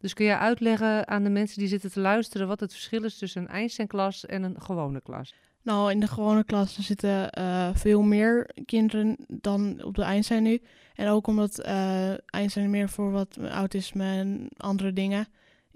Dus 0.00 0.14
kun 0.14 0.26
je 0.26 0.38
uitleggen 0.38 1.08
aan 1.08 1.22
de 1.22 1.30
mensen 1.30 1.58
die 1.58 1.68
zitten 1.68 1.92
te 1.92 2.00
luisteren... 2.00 2.46
wat 2.46 2.60
het 2.60 2.72
verschil 2.72 3.04
is 3.04 3.18
tussen 3.18 3.42
een 3.42 3.48
Einstein-klas 3.48 4.26
en 4.26 4.42
een 4.42 4.60
gewone 4.60 5.00
klas? 5.00 5.34
Nou, 5.62 5.90
in 5.90 6.00
de 6.00 6.06
gewone 6.08 6.44
klas 6.44 6.78
zitten 6.78 7.30
eh, 7.30 7.68
veel 7.74 8.02
meer 8.02 8.50
kinderen 8.64 9.16
dan 9.28 9.84
op 9.84 9.94
de 9.94 10.02
Einstein 10.02 10.42
nu. 10.42 10.60
En 10.94 11.08
ook 11.08 11.26
omdat 11.26 11.58
eh 11.58 12.12
Einstein 12.26 12.70
meer 12.70 12.88
voor 12.88 13.10
wat 13.10 13.38
autisme 13.38 14.04
en 14.04 14.48
andere 14.56 14.92
dingen 14.92 15.26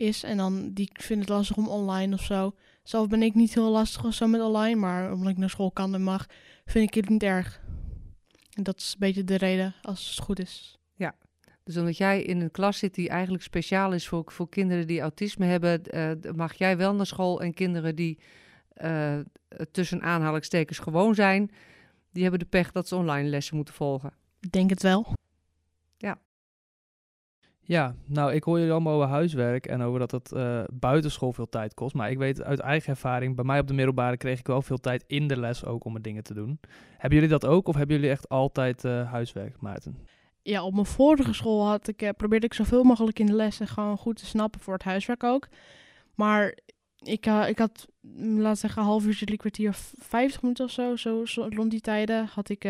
is. 0.01 0.23
En 0.23 0.37
dan 0.37 0.73
die 0.73 0.91
vinden 0.93 1.27
het 1.27 1.35
lastig 1.35 1.57
om 1.57 1.69
online 1.69 2.15
of 2.15 2.23
zo. 2.23 2.55
Zelf 2.83 3.09
ben 3.09 3.23
ik 3.23 3.35
niet 3.35 3.55
heel 3.55 3.71
lastig 3.71 4.05
of 4.05 4.15
zo 4.15 4.27
met 4.27 4.41
online, 4.41 4.81
maar 4.81 5.13
omdat 5.13 5.31
ik 5.31 5.39
naar 5.39 5.51
school 5.51 5.71
kan 5.71 5.95
en 5.95 6.03
mag, 6.03 6.27
vind 6.65 6.89
ik 6.89 6.95
het 6.95 7.09
niet 7.09 7.23
erg. 7.23 7.61
En 8.51 8.63
dat 8.63 8.79
is 8.79 8.93
een 8.93 8.99
beetje 8.99 9.25
de 9.25 9.37
reden 9.37 9.75
als 9.83 10.09
het 10.09 10.25
goed 10.25 10.39
is. 10.39 10.81
Dus 11.71 11.77
omdat 11.77 11.97
jij 11.97 12.23
in 12.23 12.41
een 12.41 12.51
klas 12.51 12.79
zit 12.79 12.95
die 12.95 13.09
eigenlijk 13.09 13.43
speciaal 13.43 13.93
is 13.93 14.09
voor, 14.09 14.25
voor 14.27 14.49
kinderen 14.49 14.87
die 14.87 15.01
autisme 15.01 15.47
hebben, 15.47 15.83
eh, 15.83 16.33
mag 16.35 16.55
jij 16.55 16.77
wel 16.77 16.95
naar 16.95 17.07
school 17.07 17.41
en 17.41 17.55
kinderen 17.55 17.97
die 17.97 18.19
eh, 18.73 19.19
tussen 19.71 20.03
aanhalingstekens 20.03 20.79
gewoon 20.79 21.15
zijn, 21.15 21.51
die 22.13 22.23
hebben 22.23 22.41
de 22.41 22.47
pech 22.47 22.73
dat 22.73 22.89
ze 22.89 22.97
online 22.97 23.29
lessen 23.29 23.57
moeten 23.57 23.75
volgen. 23.75 24.13
Ik 24.41 24.53
denk 24.53 24.71
het 24.71 24.83
wel. 24.83 25.13
Ja, 27.71 27.95
nou, 28.07 28.33
ik 28.33 28.45
hoor 28.45 28.59
jullie 28.59 28.73
allemaal 28.73 28.95
over 28.95 29.09
huiswerk 29.09 29.67
en 29.67 29.83
over 29.83 29.99
dat 29.99 30.11
het 30.11 30.33
eh, 30.33 30.63
buitenschool 30.73 31.33
veel 31.33 31.49
tijd 31.49 31.75
kost. 31.75 31.95
Maar 31.95 32.11
ik 32.11 32.19
weet 32.19 32.43
uit 32.43 32.61
eigen 32.61 32.91
ervaring, 32.91 33.37
bij 33.37 33.45
mij 33.45 33.59
op 33.59 33.67
de 33.67 33.75
middelbare 33.75 34.17
kreeg 34.17 34.39
ik 34.39 34.47
wel 34.47 34.63
veel 34.63 34.79
tijd 34.79 35.05
in 35.07 35.29
de 35.29 35.37
les 35.37 35.65
ook 35.65 35.85
om 35.85 35.93
mijn 35.93 36.03
dingen 36.03 36.23
te 36.23 36.35
doen. 36.35 36.61
Hebben 36.97 37.19
jullie 37.19 37.39
dat 37.39 37.47
ook 37.47 37.69
of 37.69 37.75
hebben 37.75 37.97
jullie 37.97 38.11
echt 38.11 38.29
altijd 38.29 38.85
eh, 38.85 39.11
huiswerk, 39.11 39.61
Maarten? 39.61 39.99
Ja, 40.43 40.65
op 40.65 40.73
mijn 40.75 40.87
vorige 40.87 41.33
school 41.33 41.67
had 41.67 41.89
ik, 41.89 42.03
eh, 42.03 42.09
probeerde 42.17 42.47
ik 42.47 42.55
zoveel 42.55 42.85
mogelijk 42.85 43.19
in 43.19 43.27
de 43.27 43.33
lessen 43.33 43.67
gewoon 43.69 43.99
goed 43.99 44.17
te 44.17 44.27
snappen 44.27 44.61
voor 44.61 44.75
het 44.75 44.83
huiswerk 44.83 45.25
ook. 45.25 45.49
Maar 46.15 46.59
ik, 46.99 47.27
ik 47.49 47.59
had, 47.59 47.89
mm, 48.01 48.41
laat 48.41 48.59
zeggen, 48.59 48.83
half 48.83 49.07
uurtje, 49.07 49.27
drie 49.27 49.39
kwartier, 49.39 49.75
v- 49.75 49.93
50 49.99 50.43
minuten 50.43 50.65
of 50.65 50.71
zo, 50.71 50.97
zo, 50.97 51.25
zo 51.25 51.47
rond 51.51 51.71
die 51.71 51.81
tijden 51.81 52.27
had 52.27 52.49
ik 52.49 52.69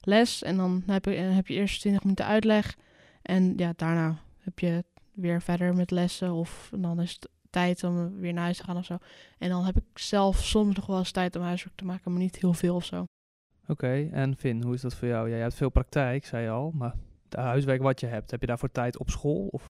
les. 0.00 0.42
En 0.42 0.56
dan 0.56 0.82
heb, 0.86 1.04
je, 1.04 1.10
heb 1.10 1.46
je 1.46 1.54
eerst 1.54 1.80
20 1.80 2.02
minuten 2.02 2.26
uitleg. 2.26 2.76
En 3.22 3.52
ja, 3.56 3.72
daarna 3.76 4.22
heb 4.44 4.58
je 4.58 4.84
weer 5.12 5.42
verder 5.42 5.74
met 5.74 5.90
lessen. 5.90 6.32
Of 6.32 6.70
dan 6.76 7.00
is 7.00 7.12
het 7.12 7.28
tijd 7.50 7.84
om 7.84 8.20
weer 8.20 8.32
naar 8.32 8.44
huis 8.44 8.56
te 8.56 8.64
gaan 8.64 8.76
of 8.76 8.84
zo. 8.84 8.98
En 9.38 9.48
dan 9.48 9.64
heb 9.64 9.76
ik 9.76 9.98
zelf 9.98 10.44
soms 10.44 10.76
nog 10.76 10.86
wel 10.86 10.98
eens 10.98 11.10
tijd 11.10 11.36
om 11.36 11.42
huiswerk 11.42 11.76
te 11.76 11.84
maken, 11.84 12.12
maar 12.12 12.20
niet 12.20 12.36
heel 12.36 12.52
veel 12.52 12.74
of 12.74 12.84
zo. 12.84 13.04
Oké, 13.66 14.08
en 14.12 14.36
Finn, 14.36 14.62
hoe 14.62 14.74
is 14.74 14.80
dat 14.80 14.94
voor 14.94 15.08
jou? 15.08 15.28
Ja, 15.28 15.34
jij 15.34 15.42
hebt 15.42 15.54
veel 15.54 15.70
praktijk, 15.70 16.24
zei 16.24 16.42
je 16.44 16.50
al, 16.50 16.70
maar 16.70 16.94
de 17.28 17.40
huiswerk 17.40 17.82
wat 17.82 18.00
je 18.00 18.06
hebt, 18.06 18.30
heb 18.30 18.40
je 18.40 18.46
daarvoor 18.46 18.70
tijd 18.70 18.98
op 18.98 19.10
school? 19.10 19.46
Of? 19.46 19.64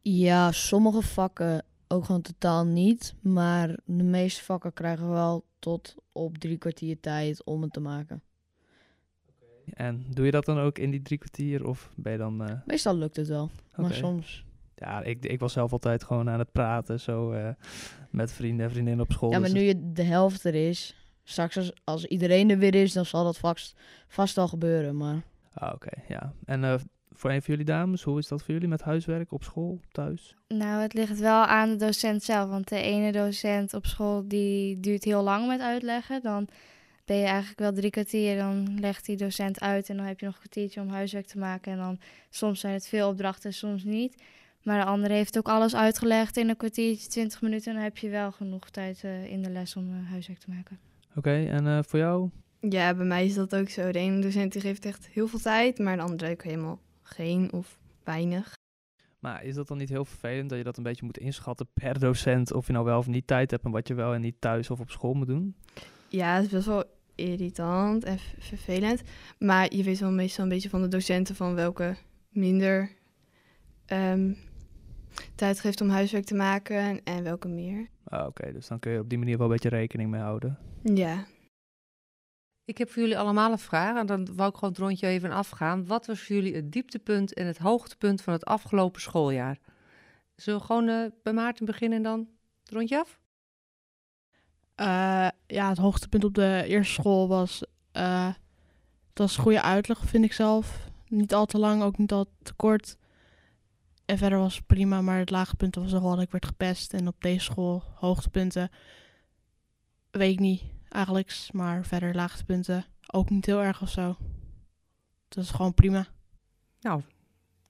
Ja, 0.00 0.52
sommige 0.52 1.02
vakken 1.02 1.64
ook 1.88 2.04
gewoon 2.04 2.22
totaal 2.22 2.64
niet. 2.64 3.14
Maar 3.20 3.78
de 3.84 4.02
meeste 4.02 4.44
vakken 4.44 4.72
krijgen 4.72 5.06
we 5.06 5.12
wel 5.12 5.44
tot 5.58 5.94
op 6.12 6.38
drie 6.38 6.58
kwartier 6.58 7.00
tijd 7.00 7.44
om 7.44 7.62
het 7.62 7.72
te 7.72 7.80
maken. 7.80 8.22
En 9.74 10.06
doe 10.10 10.24
je 10.24 10.30
dat 10.30 10.44
dan 10.44 10.58
ook 10.58 10.78
in 10.78 10.90
die 10.90 11.02
drie 11.02 11.18
kwartier 11.18 11.66
of 11.66 11.90
ben 11.94 12.12
je 12.12 12.18
dan... 12.18 12.44
eh, 12.44 12.54
Meestal 12.66 12.96
lukt 12.96 13.16
het 13.16 13.28
wel, 13.28 13.50
maar 13.76 13.92
soms... 13.94 14.44
Ja, 14.74 15.02
ik, 15.02 15.24
ik 15.24 15.40
was 15.40 15.52
zelf 15.52 15.72
altijd 15.72 16.04
gewoon 16.04 16.30
aan 16.30 16.38
het 16.38 16.52
praten, 16.52 17.00
zo 17.00 17.32
eh, 17.32 17.48
met 18.10 18.32
vrienden 18.32 18.66
en 18.66 18.72
vriendinnen 18.72 19.04
op 19.04 19.12
school. 19.12 19.30
Ja, 19.30 19.38
maar 19.38 19.48
dus 19.48 19.58
nu 19.58 19.64
je 19.66 19.92
de 19.92 20.02
helft 20.02 20.44
er 20.44 20.54
is, 20.68 20.94
straks 21.24 21.56
als, 21.56 21.72
als 21.84 22.04
iedereen 22.04 22.50
er 22.50 22.58
weer 22.58 22.74
is, 22.74 22.92
dan 22.92 23.04
zal 23.06 23.24
dat 23.24 23.38
vast, 23.38 23.76
vast 24.08 24.38
al 24.38 24.48
gebeuren. 24.48 24.96
Maar 24.96 25.22
Ah, 25.54 25.74
oké, 25.74 25.90
ja. 26.08 26.32
En 26.44 26.64
eh, 26.64 26.74
voor 27.12 27.30
een 27.30 27.42
van 27.42 27.54
jullie 27.54 27.64
dames, 27.64 28.02
hoe 28.02 28.18
is 28.18 28.28
dat 28.28 28.42
voor 28.42 28.54
jullie 28.54 28.68
met 28.68 28.82
huiswerk 28.82 29.32
op 29.32 29.42
school, 29.42 29.80
thuis? 29.92 30.34
Nou, 30.48 30.82
het 30.82 30.94
ligt 30.94 31.18
wel 31.18 31.44
aan 31.44 31.68
de 31.68 31.76
docent 31.76 32.22
zelf. 32.22 32.48
Want 32.48 32.68
de 32.68 32.80
ene 32.80 33.12
docent 33.12 33.74
op 33.74 33.86
school 33.86 34.28
die 34.28 34.80
duurt 34.80 35.04
heel 35.04 35.22
lang 35.22 35.46
met 35.46 35.60
uitleggen. 35.60 36.22
Dan 36.22 36.48
ben 37.06 37.16
je 37.16 37.26
eigenlijk 37.26 37.58
wel 37.58 37.72
drie 37.72 37.90
kwartier. 37.90 38.36
Dan 38.36 38.80
legt 38.80 39.06
die 39.06 39.16
docent 39.16 39.60
uit 39.60 39.88
en 39.88 39.96
dan 39.96 40.06
heb 40.06 40.20
je 40.20 40.26
nog 40.26 40.34
een 40.34 40.40
kwartiertje 40.40 40.80
om 40.80 40.88
huiswerk 40.88 41.26
te 41.26 41.38
maken. 41.38 41.72
En 41.72 41.78
dan 41.78 41.98
soms 42.30 42.60
zijn 42.60 42.72
het 42.72 42.88
veel 42.88 43.08
opdrachten, 43.08 43.52
soms 43.52 43.84
niet. 43.84 44.22
Maar 44.62 44.80
de 44.80 44.86
andere 44.86 45.14
heeft 45.14 45.38
ook 45.38 45.48
alles 45.48 45.74
uitgelegd 45.74 46.36
in 46.36 46.48
een 46.48 46.56
kwartiertje, 46.56 47.08
twintig 47.08 47.42
minuten. 47.42 47.68
En 47.68 47.74
dan 47.74 47.84
heb 47.84 47.96
je 47.96 48.08
wel 48.08 48.32
genoeg 48.32 48.70
tijd 48.70 49.04
eh, 49.04 49.30
in 49.30 49.42
de 49.42 49.50
les 49.50 49.76
om 49.76 49.90
eh, 49.90 50.10
huiswerk 50.10 50.38
te 50.38 50.50
maken. 50.50 50.78
Oké, 51.14 51.44
en 51.44 51.66
eh, 51.66 51.78
voor 51.82 51.98
jou? 51.98 52.30
Ja, 52.60 52.94
bij 52.94 53.06
mij 53.06 53.24
is 53.24 53.34
dat 53.34 53.54
ook 53.54 53.68
zo. 53.68 53.92
De 53.92 53.98
ene 53.98 54.20
docent 54.20 54.52
die 54.52 54.60
geeft 54.60 54.84
echt 54.84 55.08
heel 55.08 55.26
veel 55.26 55.38
tijd, 55.38 55.78
maar 55.78 55.96
de 55.96 56.02
andere 56.02 56.30
ook 56.30 56.42
helemaal 56.42 56.80
geen 57.02 57.52
of 57.52 57.78
weinig. 58.04 58.54
Maar 59.18 59.44
is 59.44 59.54
dat 59.54 59.68
dan 59.68 59.78
niet 59.78 59.88
heel 59.88 60.04
vervelend 60.04 60.48
dat 60.48 60.58
je 60.58 60.64
dat 60.64 60.76
een 60.76 60.82
beetje 60.82 61.04
moet 61.04 61.18
inschatten 61.18 61.66
per 61.74 61.98
docent 61.98 62.52
of 62.52 62.66
je 62.66 62.72
nou 62.72 62.84
wel 62.84 62.98
of 62.98 63.06
niet 63.06 63.26
tijd 63.26 63.50
hebt 63.50 63.64
en 63.64 63.70
wat 63.70 63.88
je 63.88 63.94
wel 63.94 64.14
en 64.14 64.20
niet 64.20 64.40
thuis 64.40 64.70
of 64.70 64.80
op 64.80 64.90
school 64.90 65.14
moet 65.14 65.26
doen? 65.26 65.56
Ja, 66.08 66.34
het 66.34 66.44
is 66.44 66.50
best 66.50 66.66
wel 66.66 66.84
irritant 67.16 68.04
en 68.04 68.18
vervelend. 68.38 69.02
Maar 69.38 69.74
je 69.74 69.82
weet 69.82 69.98
wel 69.98 70.10
meestal 70.10 70.44
een 70.44 70.50
beetje 70.50 70.68
van 70.68 70.82
de 70.82 70.88
docenten 70.88 71.34
van 71.34 71.54
welke 71.54 71.96
minder 72.28 72.90
ehm, 73.86 74.32
tijd 75.34 75.60
geeft 75.60 75.80
om 75.80 75.88
huiswerk 75.88 76.24
te 76.24 76.34
maken 76.34 77.04
en 77.04 77.22
welke 77.22 77.48
meer. 77.48 77.88
Ah, 78.04 78.26
Oké, 78.26 78.52
dus 78.52 78.66
dan 78.68 78.78
kun 78.78 78.92
je 78.92 79.00
op 79.00 79.08
die 79.08 79.18
manier 79.18 79.36
wel 79.36 79.46
een 79.46 79.52
beetje 79.52 79.68
rekening 79.68 80.10
mee 80.10 80.20
houden. 80.20 80.58
Ja, 80.82 81.26
Ik 82.64 82.78
heb 82.78 82.90
voor 82.90 83.02
jullie 83.02 83.18
allemaal 83.18 83.52
een 83.52 83.58
vraag 83.58 83.96
en 83.98 84.06
dan 84.06 84.28
wou 84.34 84.48
ik 84.48 84.54
gewoon 84.54 84.70
het 84.70 84.78
rondje 84.82 85.06
even 85.06 85.30
afgaan. 85.30 85.86
Wat 85.86 86.06
was 86.06 86.20
voor 86.22 86.36
jullie 86.36 86.54
het 86.54 86.72
dieptepunt 86.72 87.34
en 87.34 87.46
het 87.46 87.58
hoogtepunt 87.58 88.22
van 88.22 88.32
het 88.32 88.44
afgelopen 88.44 89.00
schooljaar? 89.00 89.58
Zullen 90.36 90.60
we 90.60 90.66
gewoon 90.66 90.88
eh, 90.88 91.06
bij 91.22 91.32
Maarten 91.32 91.66
beginnen 91.66 91.96
en 91.98 92.04
dan 92.04 92.28
het 92.60 92.72
rondje 92.72 92.98
af? 92.98 93.20
Eh, 94.76 95.28
ja, 95.46 95.68
het 95.68 95.78
hoogtepunt 95.78 96.24
op 96.24 96.34
de 96.34 96.64
eerste 96.66 96.92
school 96.92 97.28
was... 97.28 97.62
eh 97.92 98.28
het 99.16 99.24
was 99.24 99.36
goede 99.36 99.62
uitleg, 99.62 99.98
vind 100.04 100.24
ik 100.24 100.32
zelf. 100.32 100.88
Niet 101.08 101.34
al 101.34 101.46
te 101.46 101.58
lang, 101.58 101.82
ook 101.82 101.98
niet 101.98 102.12
al 102.12 102.26
te 102.42 102.54
kort. 102.54 102.96
En 104.04 104.18
verder 104.18 104.38
was 104.38 104.56
het 104.56 104.66
prima, 104.66 105.00
maar 105.00 105.18
het 105.18 105.30
laagtepunt 105.30 105.74
was 105.74 105.92
nog 105.92 106.02
wel 106.02 106.14
dat 106.14 106.24
ik 106.24 106.30
werd 106.30 106.46
gepest. 106.46 106.94
En 106.94 107.06
op 107.06 107.20
deze 107.20 107.44
school 107.44 107.82
hoogtepunten 107.94 108.70
weet 110.10 110.32
ik 110.32 110.38
niet 110.38 110.62
eigenlijk. 110.88 111.48
Maar 111.52 111.84
verder 111.84 112.14
laagtepunten 112.14 112.84
ook 113.06 113.30
niet 113.30 113.46
heel 113.46 113.62
erg 113.62 113.82
of 113.82 113.90
zo. 113.90 114.16
Dat 115.28 115.44
is 115.44 115.50
gewoon 115.50 115.74
prima. 115.74 116.06
Nou, 116.80 117.02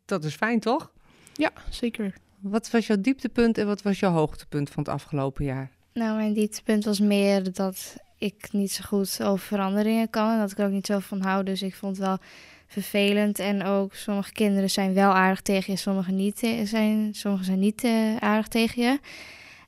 dat 0.05 0.25
is 0.25 0.35
fijn 0.35 0.61
toch? 0.61 0.93
Ja, 1.33 1.53
zeker. 1.71 2.15
Wat 2.39 2.71
was 2.71 2.87
jouw 2.87 3.01
dieptepunt 3.01 3.59
en 3.59 3.67
wat 3.67 3.83
was 3.83 4.01
jouw 4.01 4.13
hoogtepunt 4.13 4.71
van 4.71 4.83
het 4.83 4.93
afgelopen 4.93 5.45
jaar? 5.45 5.76
Nou, 5.97 6.17
mijn 6.17 6.33
dieptepunt 6.33 6.85
was 6.85 7.01
meer 7.01 7.53
dat 7.53 7.97
ik 8.19 8.49
niet 8.53 8.73
zo 8.73 8.85
goed 8.87 9.23
over 9.23 9.47
veranderingen 9.47 10.11
kan. 10.11 10.33
En 10.33 10.39
dat 10.39 10.51
ik 10.51 10.59
er 10.59 10.67
ook 10.67 10.73
niet 10.73 10.87
zo 10.87 10.99
van 10.99 11.21
hou. 11.21 11.45
Dus 11.45 11.63
ik 11.63 11.75
vond 11.75 11.97
het 11.97 12.07
wel 12.07 12.19
vervelend. 12.67 13.39
En 13.39 13.65
ook 13.65 13.95
sommige 13.95 14.33
kinderen 14.33 14.71
zijn 14.71 14.95
wel 14.95 15.11
aardig 15.11 15.41
tegen 15.41 15.73
je, 15.73 15.79
sommige 15.79 16.13
niet, 16.13 16.43
eh, 16.43 16.65
zijn, 16.65 17.15
sommige 17.15 17.45
zijn 17.45 17.59
niet 17.59 17.85
eh, 17.85 18.17
aardig 18.17 18.49
tegen 18.49 18.83
je. 18.83 18.99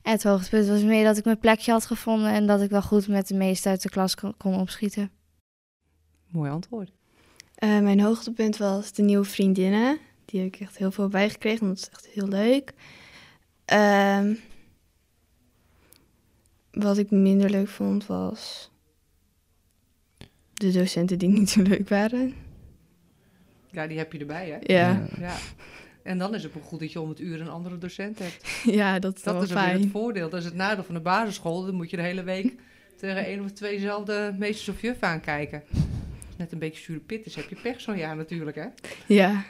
En 0.01 0.11
het 0.11 0.23
hoogtepunt 0.23 0.67
was 0.67 0.81
meer 0.81 1.03
dat 1.03 1.17
ik 1.17 1.25
mijn 1.25 1.39
plekje 1.39 1.71
had 1.71 1.85
gevonden. 1.85 2.31
En 2.31 2.47
dat 2.47 2.61
ik 2.61 2.69
wel 2.69 2.81
goed 2.81 3.07
met 3.07 3.27
de 3.27 3.35
meesten 3.35 3.71
uit 3.71 3.81
de 3.81 3.89
klas 3.89 4.15
kon, 4.15 4.33
kon 4.37 4.59
opschieten. 4.59 5.11
Mooi 6.27 6.51
antwoord. 6.51 6.91
Eh, 7.55 7.79
mijn 7.79 7.99
hoogtepunt 7.99 8.57
was 8.57 8.93
de 8.93 9.03
nieuwe 9.03 9.25
vriendinnen. 9.25 9.97
Die 10.25 10.41
heb 10.41 10.53
ik 10.53 10.59
echt 10.59 10.77
heel 10.77 10.91
veel 10.91 11.07
bijgekregen, 11.07 11.65
want 11.65 11.79
dat 11.79 11.89
is 11.89 11.95
echt 11.97 12.15
heel 12.15 12.27
leuk. 12.27 12.73
Ehm, 13.65 14.33
wat 16.81 16.97
ik 16.97 17.11
minder 17.11 17.49
leuk 17.49 17.67
vond 17.67 18.05
was 18.05 18.71
de 20.53 20.71
docenten 20.71 21.17
die 21.19 21.29
niet 21.39 21.49
zo 21.49 21.61
leuk 21.61 21.89
waren. 21.89 22.33
Ja, 23.71 23.87
die 23.87 23.97
heb 23.97 24.13
je 24.13 24.19
erbij, 24.19 24.49
hè? 24.49 24.73
Ja, 24.73 25.05
Ja. 25.19 25.35
En 26.03 26.17
dan 26.17 26.35
is 26.35 26.43
het 26.43 26.53
wel 26.53 26.63
goed 26.63 26.79
dat 26.79 26.91
je 26.91 27.01
om 27.01 27.09
het 27.09 27.19
uur 27.19 27.41
een 27.41 27.49
andere 27.49 27.77
docent 27.77 28.19
hebt. 28.19 28.47
ja 28.79 28.99
dat 28.99 29.15
is 29.15 29.23
Dat 29.23 29.33
wel 29.33 29.43
is 29.43 29.51
fijn. 29.51 29.81
het 29.81 29.91
voordeel. 29.91 30.29
Dat 30.29 30.39
is 30.39 30.45
het 30.45 30.53
nadeel 30.55 30.83
van 30.83 30.95
de 30.95 31.01
basisschool. 31.01 31.65
Dan 31.65 31.75
moet 31.75 31.89
je 31.89 31.95
de 31.95 32.01
hele 32.03 32.23
week 32.23 32.53
tegen 32.99 33.25
één 33.25 33.43
of 33.43 33.51
tweezelfde 33.51 34.35
meesters 34.37 34.69
of 34.69 34.81
juf 34.81 35.03
aankijken. 35.03 35.63
Als 35.71 35.79
het 36.29 36.37
net 36.37 36.51
een 36.51 36.59
beetje 36.59 36.83
zure 36.83 36.99
pit 36.99 37.25
is, 37.25 37.35
heb 37.35 37.49
je 37.49 37.55
pech 37.63 37.81
zo'n 37.81 37.97
jaar 37.97 38.15
natuurlijk, 38.15 38.55
hè? 38.57 38.65
Ja. 39.07 39.43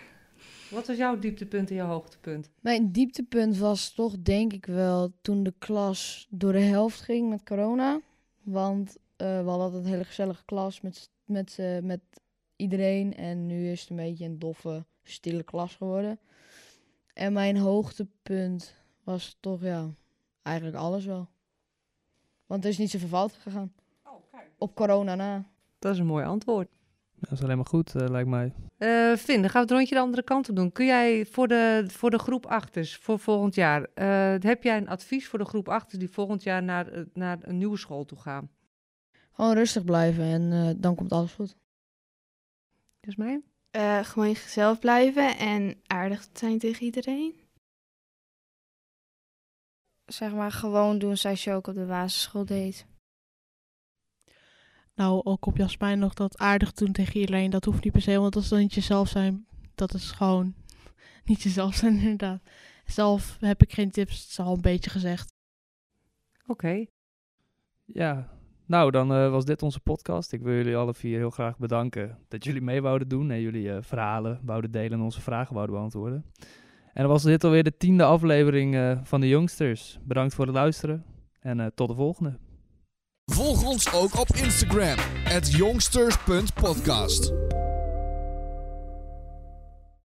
Wat 0.70 0.88
was 0.88 0.98
jouw 0.98 1.20
dieptepunt 1.20 1.70
en 1.70 1.76
jouw 1.76 1.88
hoogtepunt? 1.88 2.50
Mijn 2.60 2.92
dieptepunt 2.92 3.58
was 3.58 3.94
toch 3.94 4.22
denk 4.22 4.54
ik 4.54 4.66
wel 4.66 5.12
toen 5.22 5.44
de 5.44 5.54
klas 5.58 6.28
door 6.30 6.52
de 6.52 6.60
helft 6.60 7.02
ging 7.02 7.30
met 7.30 7.44
corona. 7.44 8.02
Want 8.42 8.98
eh, 9.16 9.28
we 9.28 9.50
hadden 9.50 9.66
altijd 9.66 9.84
een 9.84 9.90
hele 9.90 10.04
gezellige 10.04 10.46
klas 10.46 10.82
met, 10.82 11.10
met, 11.26 11.56
eh, 11.60 11.80
met 11.80 12.02
iedereen. 12.56 13.16
En 13.16 13.46
nu 13.46 13.72
is 13.72 13.82
het 13.82 13.90
een 13.90 13.96
beetje 13.96 14.26
een 14.26 14.40
doffe, 14.40 14.86
stille 15.04 15.44
klas 15.44 15.76
geworden. 15.76 16.20
En 17.14 17.34
mijn 17.34 17.58
hoogtepunt 17.58 18.76
was 19.04 19.38
toch 19.40 19.62
ja, 19.62 19.90
eigenlijk 20.42 20.78
alles 20.78 21.06
wel. 21.06 21.28
Want 22.46 22.64
er 22.64 22.70
is 22.70 22.78
niet 22.78 22.90
zoveel 22.90 23.08
fout 23.08 23.34
gegaan. 23.34 23.74
Op 24.58 24.76
corona 24.76 25.16
na. 25.16 25.50
Dat 25.80 25.94
is 25.94 26.00
een 26.00 26.06
mooi 26.06 26.26
antwoord. 26.26 26.68
Dat 27.20 27.32
is 27.32 27.44
alleen 27.44 27.58
maar 27.58 27.66
goed, 27.66 27.96
eh, 27.96 28.10
lijkt 28.10 28.30
mij. 28.30 28.54
Eh 28.78 29.16
Finn, 29.16 29.42
dan 29.42 29.50
gaan 29.50 29.62
we 29.62 29.68
het 29.68 29.72
rondje 29.72 29.96
de 29.96 30.02
andere 30.02 30.24
kant 30.24 30.50
op 30.50 30.56
doen. 30.56 30.72
Kun 30.72 30.86
jij 30.86 31.26
voor 31.26 31.48
de, 31.48 31.84
voor 31.88 32.10
de 32.10 32.20
groep 32.20 32.46
achters 32.46 32.96
voor 32.96 33.20
volgend 33.20 33.56
jaar, 33.56 33.88
eh, 33.94 34.36
heb 34.40 34.64
jij 34.64 34.78
een 34.78 34.90
advies 34.90 35.28
voor 35.28 35.40
de 35.40 35.46
groep 35.46 35.70
achters 35.70 36.00
die 36.00 36.10
volgend 36.10 36.44
jaar 36.44 36.64
naar, 36.64 37.06
naar 37.14 37.38
een 37.42 37.58
nieuwe 37.58 37.78
school 37.78 38.06
toe 38.06 38.18
gaan? 38.18 38.50
Gewoon 39.40 39.54
rustig 39.54 39.84
blijven 39.84 40.24
en 40.24 40.52
eh, 40.52 40.74
dan 40.78 40.96
komt 40.96 41.12
alles 41.12 41.34
goed. 41.34 41.56
Dat 43.00 43.10
is 43.10 43.16
mij. 43.16 43.42
Eh, 43.70 44.04
gewoon 44.04 44.32
jezelf 44.32 44.80
blijven 44.80 45.38
en 45.38 45.82
aardig 45.88 46.28
zijn 46.34 46.60
tegen 46.60 46.86
iedereen. 46.86 47.36
Zeg 50.06 50.34
maar 50.34 50.52
gewoon 50.52 51.00
doen 51.00 51.18
zoals 51.18 51.44
je 51.44 51.54
ook 51.54 51.68
op 51.68 51.76
de 51.76 51.86
basisschool 51.86 52.46
deed. 52.46 52.86
Nou, 55.00 55.22
ook 55.24 55.46
op 55.46 55.58
Jasmijn 55.58 56.00
nog 56.00 56.14
dat 56.14 56.38
aardig 56.38 56.74
doen 56.74 56.92
tegen 56.92 57.20
iedereen. 57.20 57.50
Dat 57.50 57.66
hoeft 57.66 57.84
niet 57.84 57.94
per 57.94 58.02
se, 58.02 58.20
want 58.20 58.34
dat 58.34 58.44
is 58.44 58.50
dan 58.50 58.60
niet 58.60 58.74
jezelf 58.74 59.08
zijn. 59.08 59.46
Dat 59.76 59.94
is 59.94 60.12
gewoon 60.12 60.54
niet 61.26 61.42
jezelf 61.42 61.76
zijn, 61.76 61.98
inderdaad. 61.98 62.42
Zelf 62.86 63.38
heb 63.40 63.62
ik 63.62 63.74
geen 63.74 63.92
tips, 63.92 64.22
het 64.22 64.30
is 64.30 64.40
al 64.40 64.54
een 64.54 64.62
beetje 64.62 64.90
gezegd. 64.90 65.34
Oké. 66.48 66.86
Ja, 67.86 68.30
nou 68.66 68.92
dan 68.92 69.14
eh, 69.14 69.32
was 69.32 69.46
dit 69.46 69.64
onze 69.64 69.80
podcast. 69.80 70.32
Ik 70.32 70.42
wil 70.42 70.54
jullie 70.54 70.76
alle 70.76 70.94
vier 70.94 71.18
heel 71.18 71.30
graag 71.30 71.58
bedanken 71.58 72.18
dat 72.28 72.44
jullie 72.44 72.62
mee 72.62 72.82
wouden 72.82 73.08
doen 73.08 73.32
en 73.32 73.42
jullie 73.42 73.72
eh, 73.72 73.78
verhalen 73.82 74.40
wouden 74.44 74.72
delen 74.72 74.92
en 74.92 75.04
onze 75.04 75.22
vragen 75.22 75.54
wouden 75.54 75.76
beantwoorden. 75.76 76.26
En 76.94 77.02
dan 77.02 77.12
was 77.12 77.24
dit 77.24 77.44
alweer 77.44 77.64
de 77.64 77.78
tiende 77.78 78.04
aflevering 78.04 78.76
eh, 78.76 79.00
van 79.04 79.22
de 79.22 79.28
Youngsters. 79.28 80.00
Bedankt 80.04 80.34
voor 80.34 80.46
het 80.46 80.56
luisteren 80.56 81.06
en 81.40 81.72
tot 81.76 81.88
de 81.88 81.96
volgende. 81.96 82.38
Volg 83.30 83.64
ons 83.64 83.94
ook 83.94 84.20
op 84.20 84.36
Instagram, 84.36 84.98
jongsters.podcast. 85.48 87.32